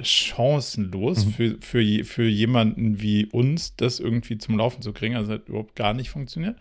[0.00, 1.32] Chancenlos mhm.
[1.32, 5.16] für, für, für jemanden wie uns, das irgendwie zum Laufen zu kriegen.
[5.16, 6.56] Also hat überhaupt gar nicht funktioniert.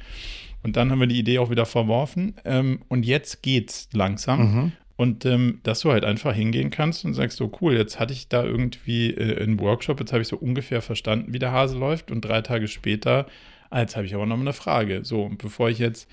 [0.63, 2.35] Und dann haben wir die Idee auch wieder verworfen.
[2.45, 4.39] Ähm, und jetzt geht's langsam.
[4.39, 4.71] Mhm.
[5.01, 8.27] Und ähm, dass du halt einfach hingehen kannst und sagst so, cool, jetzt hatte ich
[8.27, 12.11] da irgendwie äh, einen Workshop, jetzt habe ich so ungefähr verstanden, wie der Hase läuft.
[12.11, 13.25] Und drei Tage später,
[13.71, 15.03] ah, jetzt habe ich aber noch eine Frage.
[15.03, 16.07] So, und bevor ich jetzt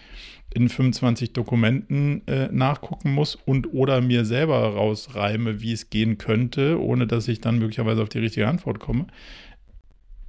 [0.55, 6.80] in 25 Dokumenten äh, nachgucken muss und oder mir selber rausreime, wie es gehen könnte,
[6.80, 9.09] ohne dass ich dann möglicherweise auf die richtige Antwort komme,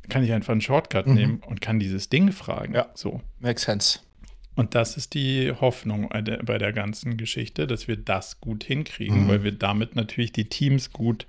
[0.10, 1.14] kann ich einfach einen Shortcut mhm.
[1.14, 2.74] nehmen und kann dieses Ding fragen.
[2.74, 3.22] Ja, so.
[3.40, 4.00] Makes sense.
[4.56, 9.28] Und das ist die Hoffnung bei der ganzen Geschichte, dass wir das gut hinkriegen, mhm.
[9.30, 11.28] weil wir damit natürlich die Teams gut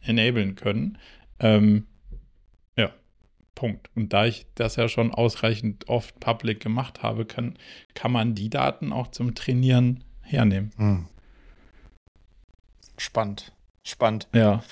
[0.00, 0.96] enablen können.
[1.40, 1.86] Ähm,
[2.76, 2.90] ja,
[3.54, 3.90] Punkt.
[3.94, 7.58] Und da ich das ja schon ausreichend oft public gemacht habe, kann,
[7.94, 10.72] kann man die Daten auch zum Trainieren hernehmen.
[10.78, 11.08] Mhm.
[12.96, 13.52] Spannend.
[13.82, 14.28] Spannend.
[14.32, 14.62] Ja.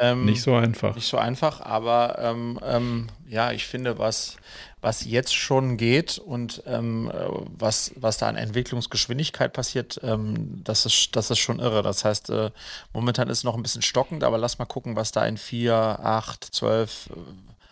[0.00, 0.94] Ähm, nicht so einfach.
[0.94, 4.36] Nicht so einfach, aber ähm, ähm, ja, ich finde, was,
[4.80, 7.10] was jetzt schon geht und ähm,
[7.58, 11.82] was, was da an Entwicklungsgeschwindigkeit passiert, ähm, das, ist, das ist schon irre.
[11.82, 12.50] Das heißt, äh,
[12.92, 15.74] momentan ist es noch ein bisschen stockend, aber lass mal gucken, was da in vier,
[15.74, 17.18] acht, zwölf äh,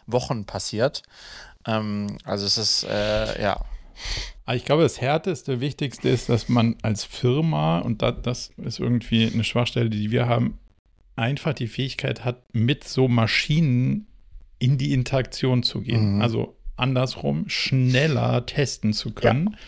[0.07, 1.03] Wochen passiert.
[1.65, 3.61] Ähm, also es ist, äh, ja.
[4.53, 9.45] Ich glaube, das Härteste, Wichtigste ist, dass man als Firma, und das ist irgendwie eine
[9.45, 10.59] Schwachstelle, die wir haben,
[11.17, 14.07] einfach die Fähigkeit hat, mit so Maschinen
[14.59, 16.17] in die Interaktion zu gehen.
[16.17, 16.23] Mhm.
[16.23, 19.51] Also andersrum schneller testen zu können.
[19.53, 19.59] Ja.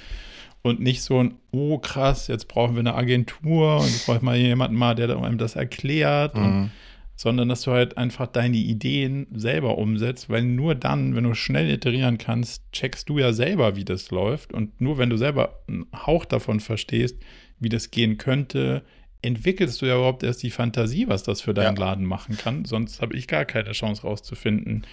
[0.63, 4.37] Und nicht so ein, oh krass, jetzt brauchen wir eine Agentur und jetzt braucht mal
[4.37, 6.37] jemanden mal, der einem das erklärt.
[6.37, 6.45] Mhm.
[6.45, 6.71] Und,
[7.19, 11.69] sondern dass du halt einfach deine Ideen selber umsetzt, weil nur dann, wenn du schnell
[11.69, 14.53] iterieren kannst, checkst du ja selber, wie das läuft.
[14.53, 17.17] Und nur wenn du selber einen Hauch davon verstehst,
[17.59, 18.85] wie das gehen könnte,
[19.23, 21.87] entwickelst du ja überhaupt erst die Fantasie, was das für deinen ja.
[21.87, 22.65] Laden machen kann.
[22.65, 24.87] Sonst habe ich gar keine Chance rauszufinden,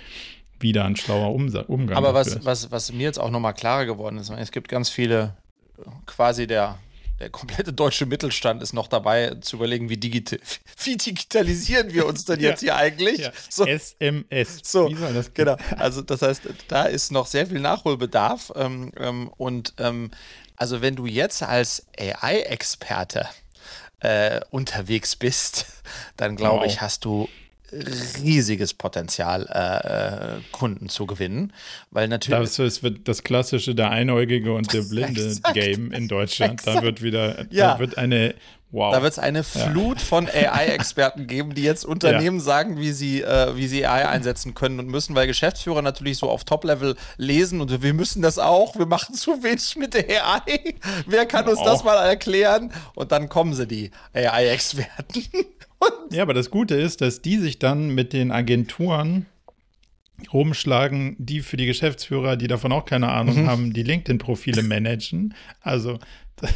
[0.59, 1.97] wieder ein schlauer Umgang.
[1.97, 5.35] Aber was, was, was mir jetzt auch nochmal klarer geworden ist, es gibt ganz viele,
[6.05, 6.79] quasi der,
[7.19, 10.37] der komplette deutsche Mittelstand ist noch dabei zu überlegen, wie, digita
[10.83, 13.19] wie digitalisieren wir uns denn jetzt ja, hier eigentlich?
[13.19, 13.31] Ja.
[13.49, 13.65] So.
[13.65, 14.61] SMS.
[14.63, 14.91] So,
[15.33, 15.57] genau.
[15.77, 18.51] Also das heißt, da ist noch sehr viel Nachholbedarf.
[18.55, 20.11] Ähm, ähm, und ähm,
[20.55, 23.27] also wenn du jetzt als AI-Experte
[24.05, 25.65] äh, unterwegs bist,
[26.17, 26.65] dann glaube wow.
[26.65, 27.27] ich, hast du
[28.21, 31.51] riesiges Potenzial, äh, äh, Kunden zu gewinnen.
[31.91, 32.55] Weil natürlich.
[32.55, 36.53] Das ist das klassische der Einäugige und der Blinde Game in Deutschland.
[36.53, 36.77] Exakt.
[36.77, 37.73] Da wird wieder, ja.
[37.73, 38.35] da wird eine
[38.71, 38.93] Wow.
[38.93, 40.05] Da wird es eine Flut ja.
[40.05, 42.43] von AI-Experten geben, die jetzt Unternehmen ja.
[42.43, 46.29] sagen, wie sie, äh, wie sie AI einsetzen können und müssen, weil Geschäftsführer natürlich so
[46.29, 50.75] auf Top-Level lesen und wir müssen das auch, wir machen zu wenig mit der AI.
[51.05, 51.65] Wer kann uns auch.
[51.65, 52.71] das mal erklären?
[52.95, 55.23] Und dann kommen sie, die AI-Experten.
[56.11, 59.25] ja, aber das Gute ist, dass die sich dann mit den Agenturen
[60.33, 63.47] rumschlagen, die für die Geschäftsführer, die davon auch keine Ahnung mhm.
[63.47, 65.33] haben, die LinkedIn-Profile managen.
[65.61, 65.99] Also
[66.37, 66.51] das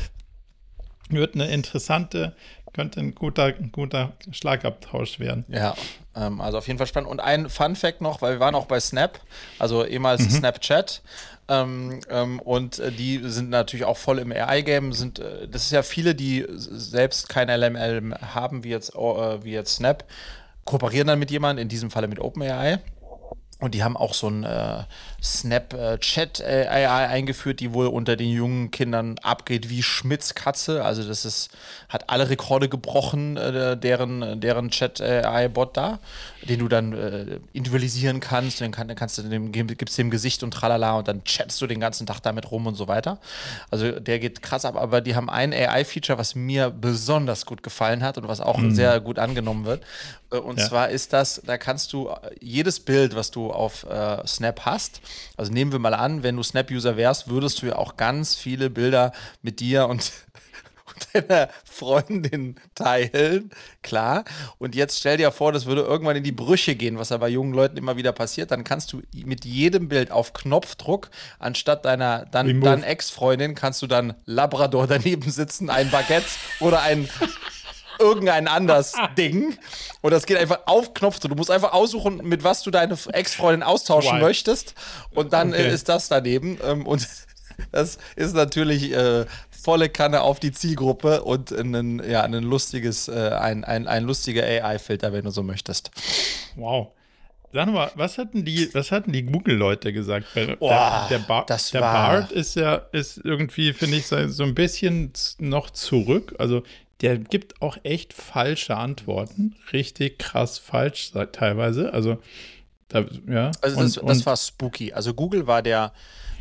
[1.10, 2.34] wird eine interessante
[2.74, 5.46] könnte ein guter, guter Schlagabtausch werden.
[5.48, 5.76] Ja,
[6.16, 7.10] ähm, also auf jeden Fall spannend.
[7.10, 9.20] Und ein Fun Fact noch, weil wir waren auch bei Snap,
[9.58, 10.30] also ehemals mhm.
[10.30, 11.02] Snapchat.
[11.48, 14.94] Ähm, ähm, und äh, die sind natürlich auch voll im AI-Game.
[14.94, 19.52] Sind, äh, das ist ja viele, die selbst kein LML haben, wie jetzt, äh, wie
[19.52, 20.06] jetzt Snap,
[20.66, 22.80] kooperieren dann mit jemandem, in diesem Falle mit OpenAI.
[23.60, 24.84] Und die haben auch so ein äh,
[25.22, 30.84] Snapchat äh, AI eingeführt, die wohl unter den jungen Kindern abgeht wie Schmitz Katze.
[30.84, 31.50] Also das ist,
[31.90, 36.00] hat alle Rekorde gebrochen, äh, deren, deren Chat AI-Bot da,
[36.48, 38.62] den du dann äh, individualisieren kannst.
[38.62, 41.68] Dann, kann, dann kannst du dem, gibst dem Gesicht und tralala und dann chattest du
[41.68, 43.20] den ganzen Tag damit rum und so weiter.
[43.72, 48.04] Also der geht krass ab, aber die haben ein AI-Feature, was mir besonders gut gefallen
[48.04, 48.74] hat und was auch mhm.
[48.74, 49.84] sehr gut angenommen wird.
[50.32, 50.68] Äh, und ja.
[50.68, 52.10] zwar ist das, da kannst du
[52.40, 55.02] jedes Bild, was du auf äh, Snap hast,
[55.38, 58.70] also nehmen wir mal an, wenn du Snap-User wärst, würdest du ja auch ganz viele
[58.70, 60.12] Bilder mit dir und
[61.14, 63.52] deiner Freundin teilen,
[63.82, 64.24] klar.
[64.58, 67.30] Und jetzt stell dir vor, das würde irgendwann in die Brüche gehen, was ja bei
[67.30, 68.52] jungen Leuten immer wieder passiert.
[68.52, 73.88] Dann kannst du mit jedem Bild auf Knopfdruck, anstatt deiner dann, dann Ex-Freundin, kannst du
[73.88, 76.28] dann Labrador daneben sitzen, ein Baguette
[76.60, 77.10] oder ein
[78.00, 79.58] irgendein anderes Ding.
[80.02, 81.20] Und das geht einfach auf Knopf.
[81.20, 84.22] Du musst einfach aussuchen, mit was du deine Ex-Freundin austauschen wow.
[84.22, 84.74] möchtest.
[85.12, 85.70] Und dann okay.
[85.70, 86.58] ist das daneben.
[86.64, 87.08] Ähm, und
[87.72, 93.32] das ist natürlich äh, volle Kanne auf die Zielgruppe und ein, ja, ein lustiges, äh,
[93.40, 95.92] ein, ein, ein lustiger AI-Filter, wenn du so möchtest.
[96.56, 96.90] Wow.
[97.52, 100.28] Sag mal, was hatten die, was hatten die Google-Leute gesagt?
[100.36, 100.70] Der, oh,
[101.10, 106.36] der, Bar, der Bart ist ja, ist irgendwie, finde ich, so ein bisschen noch zurück.
[106.38, 106.62] Also
[107.02, 109.56] der gibt auch echt falsche Antworten.
[109.72, 111.94] Richtig krass falsch teilweise.
[111.94, 112.18] Also,
[112.90, 113.52] da, ja.
[113.62, 114.94] Also, das, und, das war spooky.
[114.94, 115.94] Also, Google war der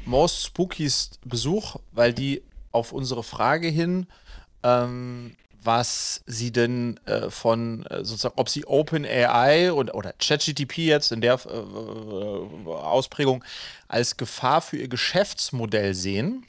[0.04, 2.42] most spookiest Besuch, weil die
[2.72, 4.06] auf unsere Frage hin,
[4.62, 11.12] ähm, was sie denn äh, von äh, sozusagen, ob sie OpenAI und, oder ChatGTP jetzt
[11.12, 13.44] in der äh, äh Ausprägung
[13.86, 16.44] als Gefahr für ihr Geschäftsmodell sehen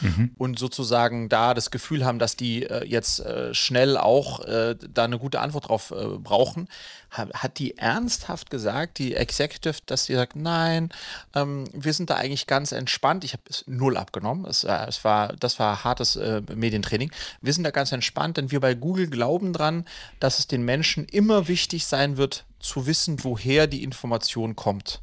[0.00, 0.30] mhm.
[0.38, 5.04] und sozusagen da das Gefühl haben, dass die äh, jetzt äh, schnell auch äh, da
[5.04, 6.68] eine gute Antwort drauf äh, brauchen,
[7.12, 10.90] hat, die ernsthaft gesagt, die Executive, dass sie sagt, nein,
[11.34, 13.24] ähm, wir sind da eigentlich ganz entspannt.
[13.24, 14.46] Ich habe es null abgenommen.
[14.46, 17.12] Es, äh, es, war, das war hartes äh, Medientraining.
[17.40, 19.84] Wir sind da ganz entspannt, denn wir bei Google glauben dran,
[20.20, 25.02] dass es den Menschen immer wichtig sein wird, zu wissen, woher die Information kommt.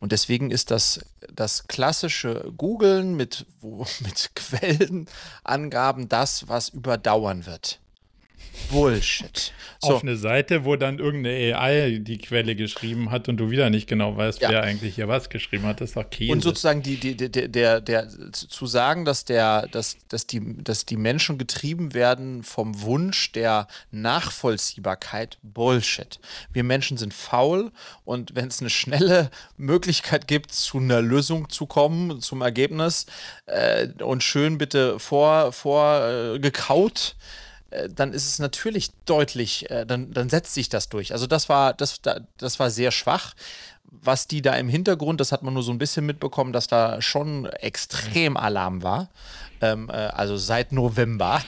[0.00, 1.00] Und deswegen ist das,
[1.32, 3.46] das klassische Googlen mit,
[4.00, 7.80] mit Quellenangaben das, was überdauern wird.
[8.70, 9.52] Bullshit.
[9.80, 9.94] So.
[9.94, 13.88] Auf eine Seite, wo dann irgendeine AI die Quelle geschrieben hat und du wieder nicht
[13.88, 14.50] genau weißt, ja.
[14.50, 16.32] wer eigentlich hier was geschrieben hat, das ist doch Käse.
[16.32, 20.86] Und sozusagen die, die, der, der, der, zu sagen, dass, der, dass, dass, die, dass
[20.86, 26.18] die Menschen getrieben werden vom Wunsch der Nachvollziehbarkeit, Bullshit.
[26.52, 27.70] Wir Menschen sind faul
[28.04, 33.06] und wenn es eine schnelle Möglichkeit gibt, zu einer Lösung zu kommen, zum Ergebnis
[33.46, 37.45] äh, und schön bitte vor, vor äh, gekaut, äh,
[37.88, 41.12] dann ist es natürlich deutlich, äh, dann, dann setzt sich das durch.
[41.12, 42.00] Also das war, das,
[42.38, 43.34] das war sehr schwach.
[43.88, 47.00] Was die da im Hintergrund, das hat man nur so ein bisschen mitbekommen, dass da
[47.00, 49.08] schon extrem Alarm war.
[49.60, 51.42] Ähm, äh, also seit November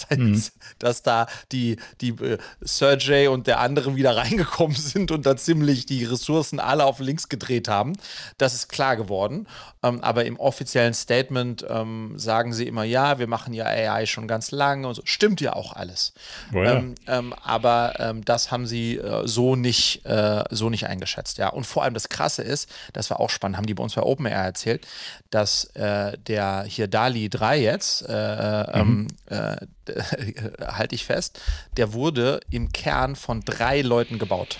[0.00, 0.42] seit, mhm.
[0.78, 5.86] dass da die, die äh, Sergey und der andere wieder reingekommen sind und da ziemlich
[5.86, 7.94] die Ressourcen alle auf links gedreht haben.
[8.38, 9.46] Das ist klar geworden.
[9.82, 14.26] Ähm, aber im offiziellen Statement ähm, sagen sie immer, ja, wir machen ja AI schon
[14.26, 15.02] ganz lange und so.
[15.04, 16.12] Stimmt ja auch alles.
[16.52, 16.74] Oh ja.
[16.74, 21.38] Ähm, ähm aber ähm, das haben sie äh, so, nicht, äh, so nicht eingeschätzt.
[21.38, 21.48] Ja.
[21.48, 24.02] Und vor allem das Krasse ist, das war auch spannend, haben die bei uns bei
[24.02, 24.86] OpenAI erzählt,
[25.30, 29.08] dass äh, der hier DALI 3 jetzt, äh, äh, mhm.
[29.26, 29.56] äh,
[30.60, 31.40] halte ich fest,
[31.76, 34.58] der wurde im Kern von drei Leuten gebaut.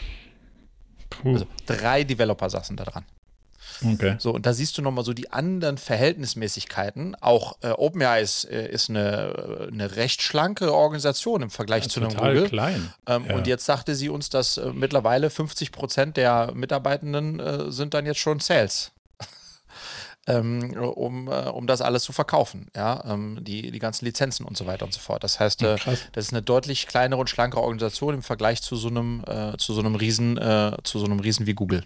[1.10, 1.34] Puh.
[1.34, 3.04] Also drei Developer saßen da dran.
[3.84, 4.16] Okay.
[4.18, 7.14] So, und da siehst du nochmal so die anderen Verhältnismäßigkeiten.
[7.20, 12.00] Auch äh, OpenAI ist, äh, ist eine, eine recht schlanke Organisation im Vergleich ja, zu
[12.00, 12.48] einem Google.
[12.48, 12.92] klein.
[13.06, 13.34] Ähm, ja.
[13.34, 18.06] Und jetzt sagte sie uns, dass äh, mittlerweile 50 Prozent der Mitarbeitenden äh, sind dann
[18.06, 18.92] jetzt schon Sales
[20.26, 24.56] ähm, um, äh, um das alles zu verkaufen, ja, ähm, die, die ganzen Lizenzen und
[24.56, 25.22] so weiter und so fort.
[25.22, 25.76] Das heißt, äh,
[26.12, 29.72] das ist eine deutlich kleinere und schlankere Organisation im Vergleich zu so einem, äh, zu
[29.72, 31.84] so einem Riesen, äh, zu so einem Riesen wie Google.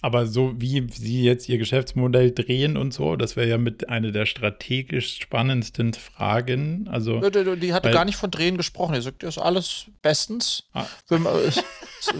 [0.00, 4.12] Aber so wie sie jetzt ihr Geschäftsmodell drehen und so, das wäre ja mit einer
[4.12, 6.88] der strategisch spannendsten Fragen.
[6.90, 8.94] Also, die, die hatte gar nicht von Drehen gesprochen.
[8.94, 10.64] Die sagt, das ist alles bestens.
[10.74, 10.84] Ah.
[11.08, 11.20] Wir,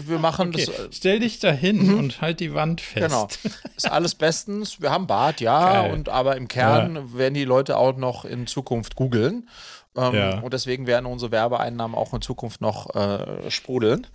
[0.07, 0.65] wir, machen okay.
[0.65, 0.79] das.
[0.79, 1.99] Äh, Stell dich da hin mhm.
[1.99, 3.05] und halt die Wand fest.
[3.05, 3.27] Genau.
[3.75, 4.81] Ist alles bestens.
[4.81, 5.81] Wir haben Bad, ja.
[5.81, 7.13] Und, aber im Kern ja.
[7.13, 9.47] werden die Leute auch noch in Zukunft googeln.
[9.95, 10.39] Ähm, ja.
[10.39, 14.07] Und deswegen werden unsere Werbeeinnahmen auch in Zukunft noch äh, sprudeln.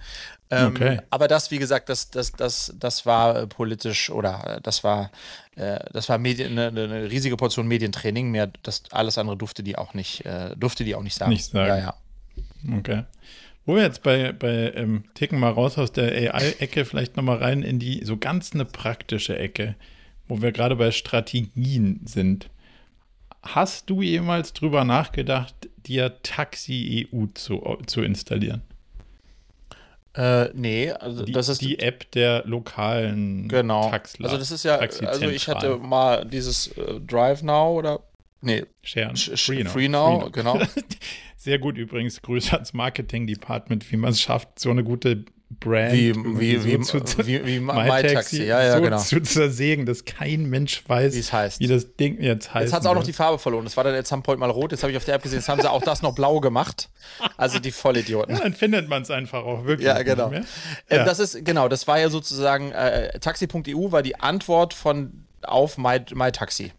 [0.51, 1.01] Ähm, okay.
[1.11, 5.13] Aber das, wie gesagt, das, das, das, das war politisch oder äh, das war,
[5.55, 8.31] äh, das war Medien, eine, eine, riesige Portion Medientraining.
[8.33, 11.31] Mehr das alles andere durfte die auch nicht, äh, durfte die auch nicht sagen.
[11.31, 11.69] Nicht sagen.
[11.69, 11.95] Ja, ja.
[12.79, 13.05] Okay.
[13.65, 17.63] Wo wir jetzt bei, bei ähm, Ticken mal raus aus der AI-Ecke, vielleicht nochmal rein
[17.63, 19.77] in die so ganz eine praktische Ecke,
[20.27, 22.51] wo wir gerade bei Strategien sind.
[23.43, 25.55] Hast du jemals drüber nachgedacht,
[25.87, 28.63] dir Taxi EU zu, zu installieren?
[30.15, 33.91] Äh, nee, also die, das ist die App der lokalen genau.
[33.91, 34.27] Taxler.
[34.27, 38.01] Also das ist ja, also ich hatte mal dieses äh, Drive Now oder
[38.41, 39.71] nee, Share, Free, Now.
[39.71, 40.61] Free Now, genau.
[41.37, 45.25] Sehr gut übrigens, Grüße ans Marketing Department, wie man es schafft, so eine gute
[45.59, 48.99] Brand wie, wie, wie, zu, wie, wie MyTaxi, ja, ja, so genau.
[48.99, 51.59] zu zersägen, dass kein Mensch weiß, heißt.
[51.59, 52.67] wie das Ding jetzt heißt.
[52.67, 53.65] Jetzt hat es auch noch die Farbe verloren.
[53.65, 54.71] Das war dann jetzt am Point mal rot.
[54.71, 56.89] Jetzt habe ich auf der App gesehen, jetzt haben sie auch das noch blau gemacht.
[57.37, 58.31] Also die Vollidioten.
[58.41, 59.89] Ja, dann findet man es einfach auch wirklich.
[59.89, 60.31] Ja, genau.
[60.31, 60.45] Ähm,
[60.89, 61.05] ja.
[61.05, 66.01] das ist, genau, das war ja sozusagen, äh, Taxi.eu war die Antwort von auf My,
[66.15, 66.73] MyTaxi.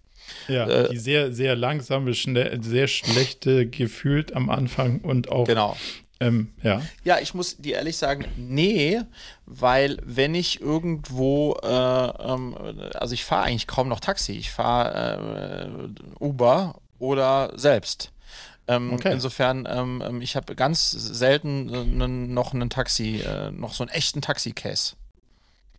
[0.47, 5.75] Ja, äh, die sehr, sehr langsame, schnell, sehr schlechte gefühlt am Anfang und auch genau.
[6.21, 6.81] Ähm, ja.
[7.03, 9.01] Ja, ich muss dir ehrlich sagen, nee,
[9.45, 12.55] weil wenn ich irgendwo, äh, ähm,
[12.93, 15.67] also ich fahre eigentlich kaum noch Taxi, ich fahre
[16.19, 18.11] äh, Uber oder selbst.
[18.67, 19.11] Ähm, okay.
[19.11, 23.91] Insofern, ähm, ähm, ich habe ganz selten äh, noch einen Taxi, äh, noch so einen
[23.91, 24.93] echten Taxi-Case.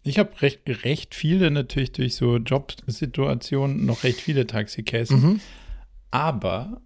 [0.02, 5.22] Ich habe recht, recht viele natürlich durch so Jobsituationen noch recht viele Taxi-Cases.
[5.22, 5.40] Mhm.
[6.10, 6.80] Aber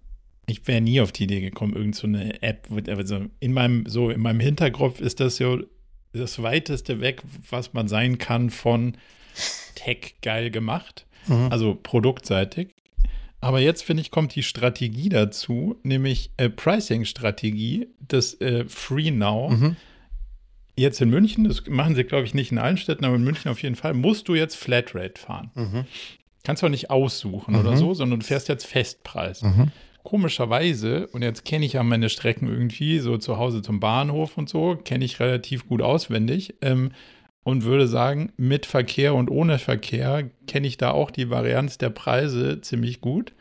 [0.47, 4.21] ich wäre nie auf die Idee gekommen, irgendeine so App, also in meinem, so in
[4.21, 5.59] meinem Hinterkopf ist das ja
[6.13, 8.97] das weiteste weg, was man sein kann von
[9.75, 11.49] Tech geil gemacht, mhm.
[11.51, 12.69] also produktseitig.
[13.41, 19.51] Aber jetzt finde ich, kommt die Strategie dazu, nämlich äh, Pricing-Strategie, das äh, Free Now.
[19.51, 19.77] Mhm.
[20.79, 23.51] Jetzt in München, das machen sie, glaube ich, nicht in allen Städten, aber in München
[23.51, 25.51] auf jeden Fall, musst du jetzt Flatrate fahren.
[25.55, 25.85] Mhm.
[26.45, 27.77] Kannst du auch nicht aussuchen oder mhm.
[27.77, 29.43] so, sondern du fährst jetzt Festpreis.
[29.43, 29.71] Mhm
[30.07, 34.49] komischerweise, und jetzt kenne ich ja meine Strecken irgendwie, so zu Hause zum Bahnhof und
[34.49, 36.93] so, kenne ich relativ gut auswendig ähm,
[37.43, 41.91] und würde sagen, mit Verkehr und ohne Verkehr kenne ich da auch die Varianz der
[41.91, 43.33] Preise ziemlich gut.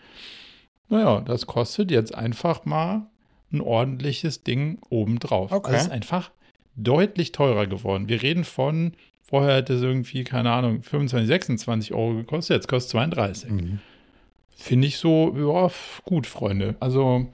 [0.89, 3.05] Naja, das kostet jetzt einfach mal
[3.53, 5.51] ein ordentliches Ding obendrauf.
[5.51, 5.71] Okay.
[5.71, 6.31] Also ist einfach
[6.75, 8.09] deutlich teurer geworden.
[8.09, 12.87] Wir reden von, vorher hätte es irgendwie, keine Ahnung, 25, 26 Euro gekostet, jetzt kostet
[12.87, 13.51] es 32.
[13.51, 13.79] Mhm.
[14.55, 15.69] Finde ich so, ja,
[16.05, 16.75] gut, Freunde.
[16.79, 17.27] Also,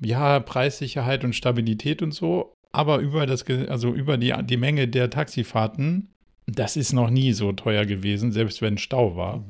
[0.00, 5.10] ja, Preissicherheit und Stabilität und so, aber über das, also über die, die Menge der
[5.10, 6.10] Taxifahrten,
[6.46, 9.38] das ist noch nie so teuer gewesen, selbst wenn Stau war.
[9.38, 9.44] Mhm.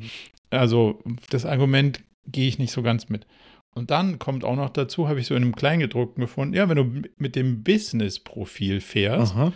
[0.51, 3.26] Also, das Argument gehe ich nicht so ganz mit.
[3.74, 6.76] Und dann kommt auch noch dazu, habe ich so in einem Kleingedruckten gefunden, ja, wenn
[6.76, 9.53] du mit dem Business-Profil fährst, Aha.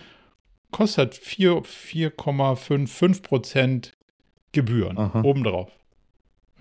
[0.70, 3.92] kostet 4,55 Prozent
[4.52, 5.22] Gebühren Aha.
[5.22, 5.72] obendrauf.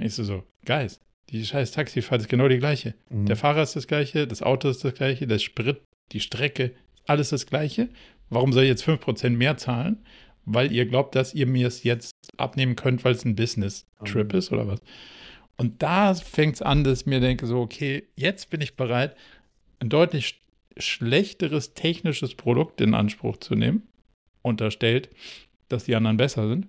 [0.01, 1.01] Ich so, so, Geist.
[1.29, 2.93] Die scheiß Taxifahrt ist genau die gleiche.
[3.09, 3.25] Mhm.
[3.25, 5.81] Der Fahrer ist das gleiche, das Auto ist das gleiche, der Sprit,
[6.11, 6.73] die Strecke,
[7.05, 7.89] alles das gleiche.
[8.29, 10.03] Warum soll ich jetzt 5% mehr zahlen?
[10.45, 14.39] Weil ihr glaubt, dass ihr mir es jetzt abnehmen könnt, weil es ein Business-Trip mhm.
[14.39, 14.81] ist oder was?
[15.57, 19.15] Und da fängt es an, dass ich mir denke, so, okay, jetzt bin ich bereit,
[19.79, 20.41] ein deutlich
[20.77, 23.87] schlechteres technisches Produkt in Anspruch zu nehmen,
[24.41, 25.09] unterstellt,
[25.69, 26.67] dass die anderen besser sind.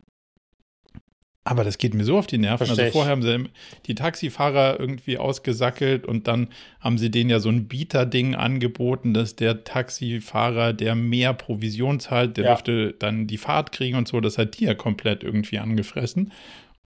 [1.45, 2.67] Aber das geht mir so auf die Nerven.
[2.67, 3.51] Versteh also vorher haben sie
[3.87, 6.49] die Taxifahrer irgendwie ausgesackelt und dann
[6.81, 12.37] haben sie denen ja so ein Bieter-Ding angeboten, dass der Taxifahrer, der mehr Provision zahlt,
[12.37, 12.51] der ja.
[12.53, 14.21] dürfte dann die Fahrt kriegen und so.
[14.21, 16.33] Das hat die ja komplett irgendwie angefressen.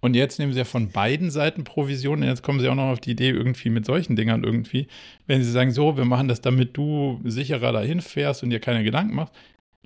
[0.01, 2.29] Und jetzt nehmen sie ja von beiden Seiten Provisionen.
[2.29, 4.89] Jetzt kommen sie auch noch auf die Idee, irgendwie mit solchen Dingern irgendwie,
[5.29, 8.85] wenn sie sagen, so, wir machen das, damit du sicherer dahin fährst und dir keine
[8.85, 9.33] Gedanken machst.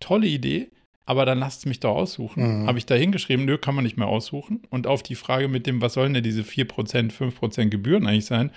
[0.00, 0.70] Tolle Idee
[1.06, 2.62] aber dann lasst es mich doch aussuchen.
[2.62, 2.66] Mhm.
[2.66, 4.62] Habe ich da hingeschrieben, nö, kann man nicht mehr aussuchen.
[4.70, 8.50] Und auf die Frage mit dem, was sollen denn diese 4%, 5% Gebühren eigentlich sein,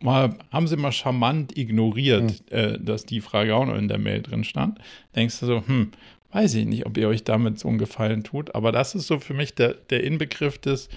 [0.00, 2.56] mal, haben sie mal charmant ignoriert, mhm.
[2.56, 4.78] äh, dass die Frage auch noch in der Mail drin stand.
[5.14, 5.92] Denkst du so, hm,
[6.32, 8.54] weiß ich nicht, ob ihr euch damit so einen Gefallen tut.
[8.54, 10.88] Aber das ist so für mich der, der Inbegriff des,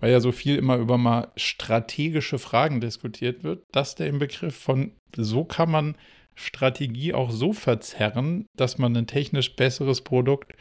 [0.00, 4.92] weil ja so viel immer über mal strategische Fragen diskutiert wird, dass der Inbegriff von,
[5.16, 5.94] so kann man
[6.34, 10.54] Strategie auch so verzerren, dass man ein technisch besseres Produkt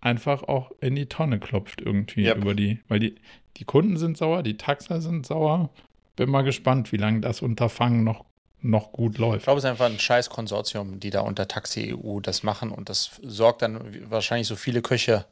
[0.00, 2.38] einfach auch in die Tonne klopft irgendwie yep.
[2.38, 3.16] über die, weil die,
[3.56, 5.70] die Kunden sind sauer, die Taxer sind sauer.
[6.14, 8.24] Bin mal gespannt, wie lange das Unterfangen noch,
[8.60, 9.38] noch gut läuft.
[9.38, 12.70] Ich glaube, es ist einfach ein scheiß Konsortium, die da unter Taxi EU das machen
[12.70, 15.26] und das sorgt dann wahrscheinlich so viele Köche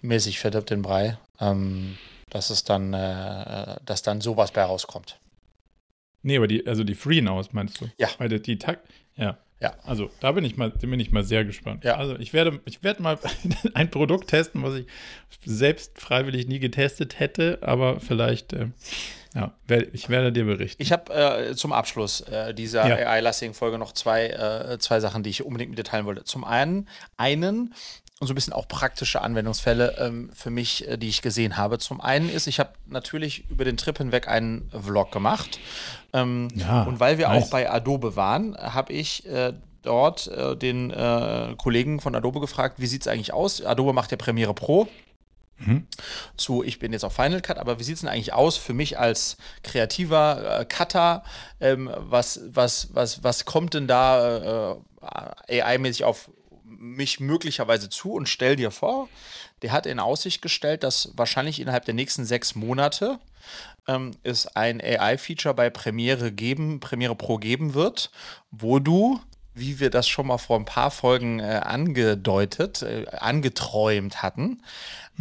[0.00, 1.98] mäßig verdirbt den Brei, ähm,
[2.30, 5.18] dass es dann, äh, dass dann sowas bei rauskommt.
[6.22, 7.90] Nee, aber die, also die Free Nows meinst du?
[7.98, 8.08] Ja.
[8.18, 8.58] Weil die, die
[9.16, 9.38] ja.
[9.60, 9.74] Ja.
[9.84, 11.84] Also da bin ich mal, bin ich mal sehr gespannt.
[11.84, 11.96] Ja.
[11.96, 13.16] Also ich werde, ich werde mal
[13.74, 14.86] ein Produkt testen, was ich
[15.44, 18.66] selbst freiwillig nie getestet hätte, aber vielleicht, äh,
[19.34, 19.54] ja,
[19.92, 20.82] ich werde dir berichten.
[20.82, 22.96] Ich habe äh, zum Abschluss äh, dieser Ja.
[23.08, 26.24] AI-lastigen Folge noch zwei, äh, zwei Sachen, die ich unbedingt mit dir teilen wollte.
[26.24, 27.72] Zum einen, einen
[28.22, 31.78] und so ein bisschen auch praktische Anwendungsfälle ähm, für mich, äh, die ich gesehen habe.
[31.78, 35.58] Zum einen ist, ich habe natürlich über den Trip hinweg einen Vlog gemacht.
[36.12, 37.42] Ähm, Ja, und weil wir nice.
[37.42, 42.78] auch bei Adobe waren, habe ich äh, dort äh, den äh, Kollegen von Adobe gefragt,
[42.78, 43.60] wie sieht es eigentlich aus?
[43.60, 44.86] Adobe macht ja Premiere Pro
[46.36, 48.72] zu, ich bin jetzt auf Final Cut, aber wie sieht es denn eigentlich aus für
[48.72, 51.24] mich als kreativer äh, Cutter?
[51.60, 54.74] Ähm, was, was, was, was kommt denn da
[55.48, 56.30] äh, AI-mäßig auf
[56.78, 58.12] mich möglicherweise zu?
[58.12, 59.08] Und stell dir vor,
[59.62, 63.18] der hat in Aussicht gestellt, dass wahrscheinlich innerhalb der nächsten sechs Monate
[63.86, 68.10] ähm, es ein AI-Feature bei Premiere geben, Premiere Pro geben wird,
[68.50, 69.20] wo du,
[69.54, 74.62] wie wir das schon mal vor ein paar Folgen äh, angedeutet, äh, angeträumt hatten,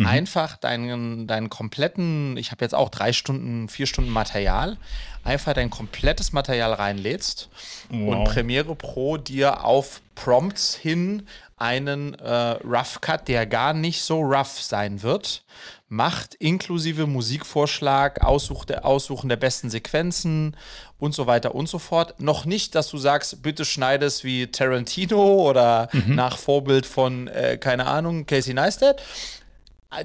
[0.05, 4.77] einfach deinen, deinen kompletten, ich habe jetzt auch drei Stunden, vier Stunden Material,
[5.23, 7.49] einfach dein komplettes Material reinlädst
[7.89, 8.29] und Wow.
[8.29, 11.27] Premiere Pro dir auf Prompts hin
[11.57, 15.43] einen äh, Rough Cut, der gar nicht so rough sein wird,
[15.89, 20.57] macht, inklusive Musikvorschlag, Aussuch der, Aussuchen der besten Sequenzen
[21.01, 22.21] und so weiter und so fort.
[22.21, 27.57] Noch nicht, dass du sagst, bitte schneide es wie Tarantino oder nach Vorbild von, äh,
[27.57, 29.01] keine Ahnung, Casey Neistat.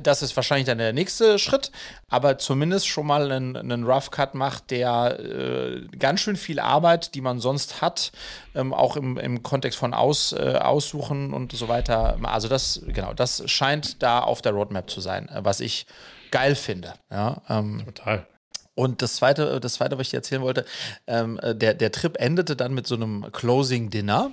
[0.03, 1.71] Das ist wahrscheinlich dann der nächste Schritt,
[2.09, 7.15] aber zumindest schon mal einen, einen Rough Cut macht, der äh, ganz schön viel Arbeit,
[7.15, 8.11] die man sonst hat,
[8.57, 12.19] ähm, auch im, im Kontext von Aus, äh, Aussuchen und so weiter.
[12.23, 15.87] Also das, genau, das scheint da auf der Roadmap zu sein, äh, was ich
[16.33, 16.95] geil finde.
[17.11, 18.27] Ja, ähm, Total.
[18.77, 20.67] Und das zweite, das zweite, was ich dir erzählen wollte,
[21.07, 24.33] ähm, äh, der, der Trip endete dann mit so einem Closing Dinner.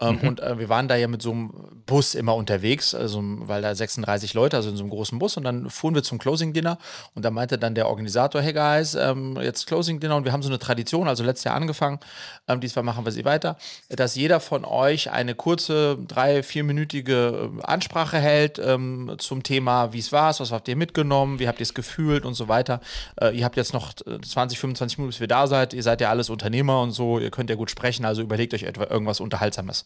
[0.00, 3.62] Ähm, Und äh, wir waren da ja mit so einem Bus immer unterwegs, also, weil
[3.62, 5.36] da 36 Leute, also in so einem großen Bus.
[5.36, 6.78] Und dann fuhren wir zum Closing Dinner.
[7.14, 10.16] Und da meinte dann der Organisator, hey guys, ähm, jetzt Closing Dinner.
[10.16, 11.98] Und wir haben so eine Tradition, also letztes Jahr angefangen,
[12.46, 13.56] ähm, diesmal machen wir sie weiter,
[13.88, 19.98] dass jeder von euch eine kurze, drei, vierminütige äh, Ansprache hält ähm, zum Thema, wie
[19.98, 22.80] es war, was habt ihr mitgenommen, wie habt ihr es gefühlt und so weiter.
[23.20, 25.72] Äh, ihr habt jetzt noch äh, 20, 25 Minuten, bis wir da seid.
[25.72, 28.64] Ihr seid ja alles Unternehmer und so, ihr könnt ja gut sprechen, also überlegt euch
[28.64, 29.85] etwa irgendwas Unterhaltsames.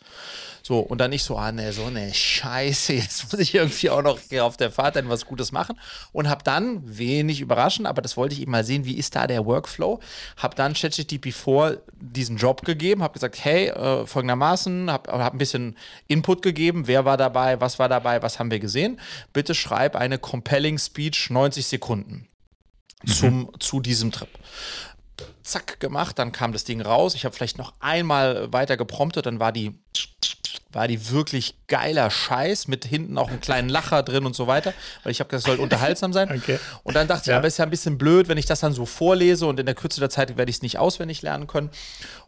[0.63, 4.03] So, und dann nicht so, ah, ne, so eine Scheiße, jetzt muss ich irgendwie auch
[4.03, 5.79] noch auf der Fahrt dann was Gutes machen.
[6.13, 9.27] Und habe dann, wenig überraschend, aber das wollte ich eben mal sehen, wie ist da
[9.27, 10.01] der Workflow,
[10.37, 15.39] habe dann ChatGTP 4 diesen Job gegeben, habe gesagt, hey, äh, folgendermaßen, habe hab ein
[15.39, 15.77] bisschen
[16.09, 19.01] Input gegeben, wer war dabei, was war dabei, was haben wir gesehen.
[19.33, 22.29] Bitte schreib eine compelling Speech 90 Sekunden
[23.07, 24.29] zum, zu diesem Trip
[25.51, 27.15] zack gemacht, dann kam das Ding raus.
[27.15, 29.79] Ich habe vielleicht noch einmal weiter gepromptet, dann war die
[30.73, 34.73] war die wirklich geiler Scheiß mit hinten auch einem kleinen Lacher drin und so weiter,
[35.03, 36.29] weil ich habe gesagt, es soll unterhaltsam sein.
[36.41, 36.61] Okay.
[36.85, 37.39] Und dann dachte ich, Ja.
[37.39, 39.75] aber ist ja ein bisschen blöd, wenn ich das dann so vorlese und in der
[39.75, 41.71] Kürze der Zeit werde ich es nicht auswendig lernen können.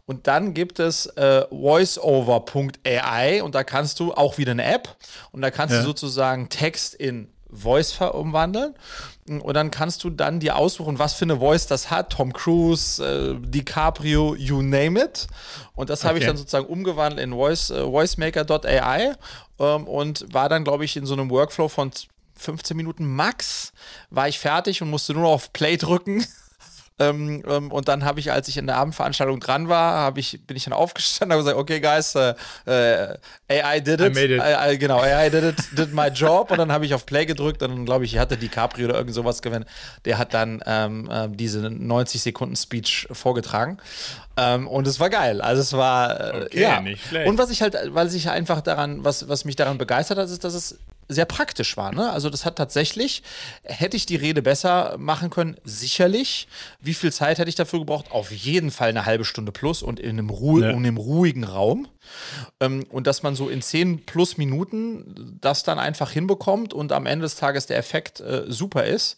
[0.05, 4.95] Und dann gibt es äh, voiceover.ai und da kannst du auch wieder eine App
[5.31, 5.79] und da kannst Ja.
[5.81, 8.73] du sozusagen Text in Voice umwandeln
[9.27, 12.11] und dann kannst du dann dir aussuchen, was für eine Voice das hat.
[12.11, 15.27] Tom Cruise, äh, DiCaprio, you name it.
[15.75, 16.27] Und das habe ich Okay.
[16.27, 19.13] dann sozusagen umgewandelt in Voice, äh, voicemaker.ai
[19.59, 21.91] ähm, und war dann, glaube ich, in so einem Workflow von
[22.35, 23.71] 15 Minuten max,
[24.09, 26.25] war ich fertig und musste nur noch auf Play drücken.
[26.99, 30.45] Ähm, ähm, und dann habe ich, als ich in der Abendveranstaltung dran war, habe ich,
[30.45, 32.35] bin ich dann aufgestanden und gesagt, okay, guys, äh,
[32.65, 33.17] äh,
[33.49, 34.13] AI did I it.
[34.13, 34.41] made it.
[34.41, 36.51] Äh, äh, genau, AI did it, did my job.
[36.51, 39.13] Und dann habe ich auf Play gedrückt und dann, glaube ich, hatte DiCaprio oder irgend
[39.13, 39.65] sowas gewinnen.
[40.05, 43.77] Der hat dann ähm, ähm, diese 90 Sekunden Speech vorgetragen.
[44.37, 45.41] Ähm, und es war geil.
[45.41, 47.25] Also es war äh, Okay, ja.
[47.25, 50.43] Und was ich halt, weil sich einfach daran, was, was mich daran begeistert hat, ist,
[50.43, 50.79] dass es
[51.13, 51.93] sehr praktisch war.
[51.93, 52.11] Ne?
[52.11, 53.23] Also das hat tatsächlich,
[53.63, 56.47] hätte ich die Rede besser machen können, sicherlich.
[56.81, 58.11] Wie viel Zeit hätte ich dafür gebraucht?
[58.11, 60.69] Auf jeden Fall eine halbe Stunde plus und in einem, Ruhe, Ja.
[60.71, 61.87] in einem ruhigen Raum.
[62.59, 67.05] Ähm, und dass man so in 10 plus Minuten das dann einfach hinbekommt und am
[67.05, 69.17] Ende des Tages der Effekt äh, super ist.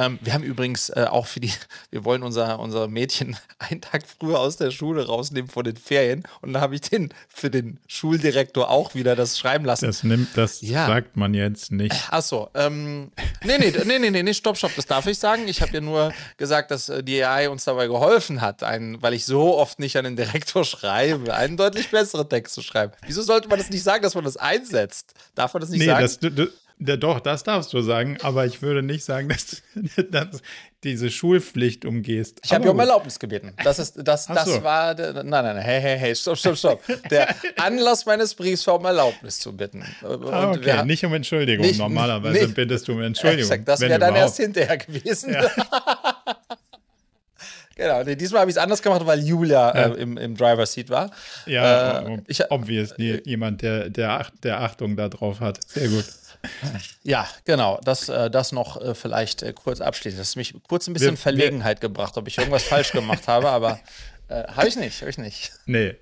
[0.00, 1.52] Ähm, wir haben übrigens äh, auch für die,
[1.90, 6.22] wir wollen unser, unser Mädchen einen Tag früher aus der Schule rausnehmen vor den Ferien
[6.40, 9.84] und dann habe ich den für den Schuldirektor auch wieder das schreiben lassen.
[9.86, 10.86] Das nimmt, das Ja.
[10.86, 11.94] sagt man jetzt nicht.
[12.10, 13.12] Achso, ähm,
[13.44, 15.46] nee, nee, nee, nee, nee, nee, stopp, stopp, das darf ich sagen.
[15.48, 19.14] Ich habe ja nur gesagt, dass äh, die AI uns dabei geholfen hat, einen, weil
[19.14, 22.92] ich so oft nicht an den Direktor schreibe, einen deutlich besseren Text zu schreiben.
[23.06, 25.14] Wieso sollte man das nicht sagen, dass man das einsetzt?
[25.34, 26.00] Darf man das nicht Nee, sagen?
[26.02, 26.48] das, du, du,
[26.82, 29.62] Ja, doch, das darfst du sagen, aber ich würde nicht sagen, dass,
[30.10, 30.40] dass
[30.82, 32.40] diese Schulpflicht umgehst.
[32.42, 32.80] Ich habe ja um.
[32.80, 33.52] Erlaubnis gebeten.
[33.62, 34.62] Das, ist, das, Ach das so.
[34.62, 34.94] war.
[34.94, 36.82] Der, nein, nein, nein, hey, hey, hey, stopp, stopp, stopp.
[37.10, 39.84] Der Anlass meines Briefs war, um Erlaubnis zu bitten.
[40.02, 41.66] Und Ah, okay, wir- nicht um Entschuldigung.
[41.66, 43.42] Nicht- Normalerweise nicht- bittest du um Entschuldigung.
[43.50, 44.30] Exakt, das wäre dann überhaupt.
[44.30, 45.36] erst hinterher gewesen.
[47.76, 49.94] genau, nee, diesmal habe ich es anders gemacht, weil Julia Ja.
[49.94, 51.10] äh, im, im Driver's Seat war.
[51.46, 55.58] Ja, Äh, ich- obviously jemand, der, der, Ach- der Achtung da drauf hat.
[55.66, 56.04] Sehr gut.
[57.02, 60.20] Ja, genau, das, äh, das noch äh, vielleicht äh, kurz abschließend.
[60.20, 63.48] Das hat mich kurz ein bisschen Wir- Verlegenheit gebracht, ob ich irgendwas falsch gemacht habe,
[63.50, 63.80] aber
[64.28, 65.52] habe ich nicht, habe ich nicht.
[65.66, 65.94] Nee.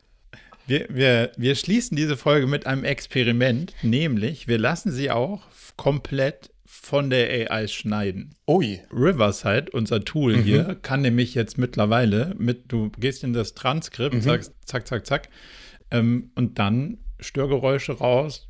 [0.66, 5.40] Wir, wir, wir schließen diese Folge mit einem Experiment, nämlich wir lassen sie auch
[5.76, 8.34] komplett von der AI schneiden.
[8.46, 8.82] Ui.
[8.92, 10.42] Riverside, unser Tool Mhm.
[10.42, 14.20] hier, kann nämlich jetzt mittlerweile mit, du gehst in das Transkript, Mhm.
[14.20, 15.28] sagst zack, zack, zack,
[15.90, 18.47] ähm, und dann Störgeräusche raus,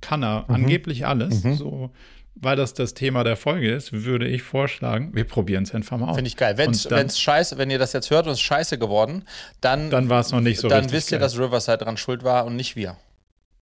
[0.00, 0.54] kann er Mhm.
[0.54, 1.42] angeblich alles.
[1.42, 1.90] So,
[2.34, 6.08] weil das das Thema der Folge ist, würde ich vorschlagen, wir probieren es einfach mal
[6.08, 6.16] aus.
[6.16, 6.56] Finde ich geil.
[6.56, 9.24] Wenn es Und dann- scheiße, wenn ihr das jetzt hört und es ist scheiße geworden,
[9.60, 11.26] dann, Dann war es noch nicht so dann wisst ihr, geil.
[11.26, 12.96] dass Riverside dran schuld war und nicht wir.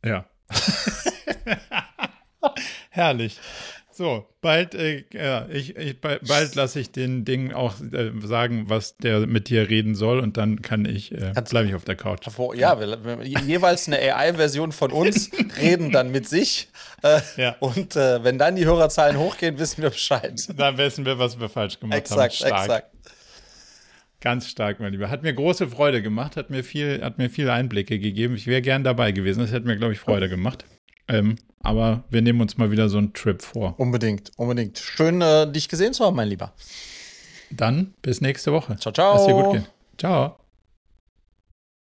[0.05, 0.24] Ja.
[2.90, 3.39] Herrlich.
[3.97, 8.65] So, bald, äh, ja, ich, ich, bald, bald lasse ich den Ding auch äh, sagen,
[8.66, 11.95] was der mit dir reden soll und dann kann ich, äh, bleibe ich auf der
[11.95, 12.27] Couch.
[12.35, 15.31] Wo, ja, wir, wir, jeweils eine AI-Version von uns
[15.61, 16.69] reden dann mit sich.
[17.05, 17.55] Äh, Ja.
[17.61, 20.45] Und äh, wenn dann die Hörerzahlen hochgehen, wissen wir Bescheid.
[20.57, 22.21] Dann wissen wir, was wir falsch gemacht haben.
[22.21, 22.62] Exakt, Stark.
[22.65, 22.91] exakt.
[24.21, 25.09] Ganz stark, mein Lieber.
[25.11, 28.35] Hat mir große Freude gemacht, hat mir viel, hat mir viele Einblicke gegeben.
[28.35, 29.41] Ich wäre gern dabei gewesen.
[29.41, 30.65] Das hätte mir, glaube ich, Freude gemacht.
[31.09, 33.74] Ähm, aber wir nehmen uns mal wieder so einen Trip vor.
[33.78, 34.78] Unbedingt, unbedingt.
[34.78, 36.52] Schön, äh, dich gesehen zu haben, mein Lieber.
[37.51, 38.76] Dann bis nächste Woche.
[38.76, 39.14] Ciao, ciao.
[39.14, 39.66] Lass dir gut gehen.
[39.98, 40.36] Ciao.